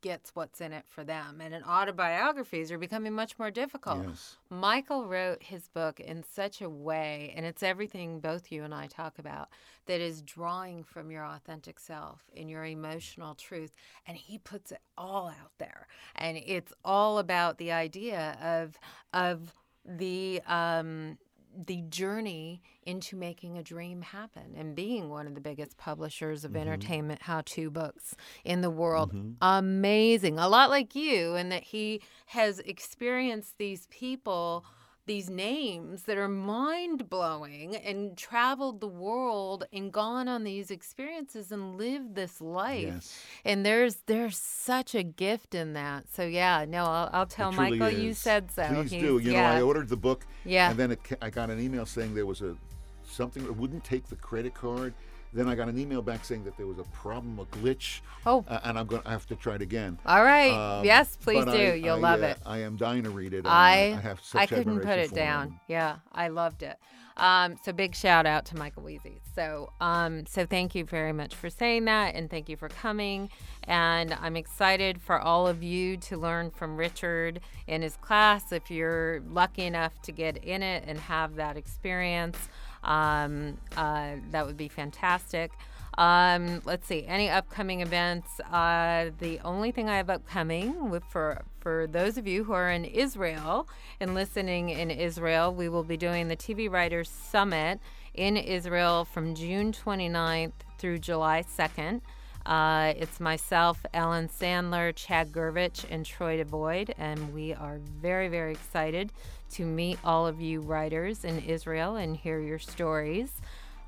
[0.00, 1.40] gets what's in it for them.
[1.40, 4.06] And in autobiographies are becoming much more difficult.
[4.08, 4.36] yes.
[4.50, 8.86] Michael wrote his book in such a way, and it's everything both you and I
[8.86, 9.48] talk about,
[9.86, 13.72] that is drawing from your authentic self and your emotional truth.
[14.06, 15.86] And he puts it all out there.
[16.16, 18.78] And it's all about the idea of
[19.12, 19.52] of
[19.84, 21.18] the um
[21.66, 26.52] the journey into making a dream happen and being one of the biggest publishers of
[26.52, 26.60] mm-hmm.
[26.60, 28.14] entertainment how-to books
[28.44, 29.12] in the world.
[29.12, 29.32] Mm-hmm.
[29.40, 30.38] Amazing.
[30.38, 34.64] A lot like you in that he has experienced these people
[35.06, 41.52] these names that are mind blowing and traveled the world and gone on these experiences
[41.52, 42.82] and lived this life.
[42.94, 43.20] Yes.
[43.44, 46.04] And there's there's such a gift in that.
[46.12, 48.66] So yeah, no, I'll, I'll tell Michael you said so.
[48.68, 49.18] Please He's- do.
[49.18, 49.50] You yeah.
[49.52, 50.70] know, I ordered the book, Yeah.
[50.70, 52.56] and then it, I got an email saying there was a
[53.04, 54.94] something that wouldn't take the credit card.
[55.34, 58.44] Then I got an email back saying that there was a problem, a glitch, Oh.
[58.48, 59.98] uh, and I'm going to have to try it again.
[60.06, 60.52] All right.
[60.52, 61.50] Um, yes, please do.
[61.50, 62.38] I- You'll I, love uh, it.
[62.46, 63.44] I am dying to read it.
[63.44, 65.48] I I have such I couldn't put it down.
[65.48, 65.60] him.
[65.68, 66.78] Yeah, I loved it.
[67.16, 69.20] Um, so big shout out to Michael Wiese.
[69.36, 73.30] So um, so thank you very much for saying that, and thank you for coming.
[73.64, 78.50] And I'm excited for all of you to learn from Richard in his class.
[78.50, 82.36] If you're lucky enough to get in it and have that experience,
[82.84, 85.52] um, uh, that would be fantastic.
[85.96, 88.40] Um, let's see, any upcoming events?
[88.40, 92.70] Uh, the only thing I have upcoming with, for for those of you who are
[92.70, 93.68] in Israel
[94.00, 97.80] and listening in Israel, we will be doing the TV Writers Summit
[98.12, 102.02] in Israel from June 29th through July 2nd.
[102.44, 108.52] Uh, it's myself, Ellen Sandler, Chad Gervich, and Troy DeVolld, and we are very, very
[108.52, 109.10] excited
[109.54, 113.40] to meet all of you writers in Israel and hear your stories.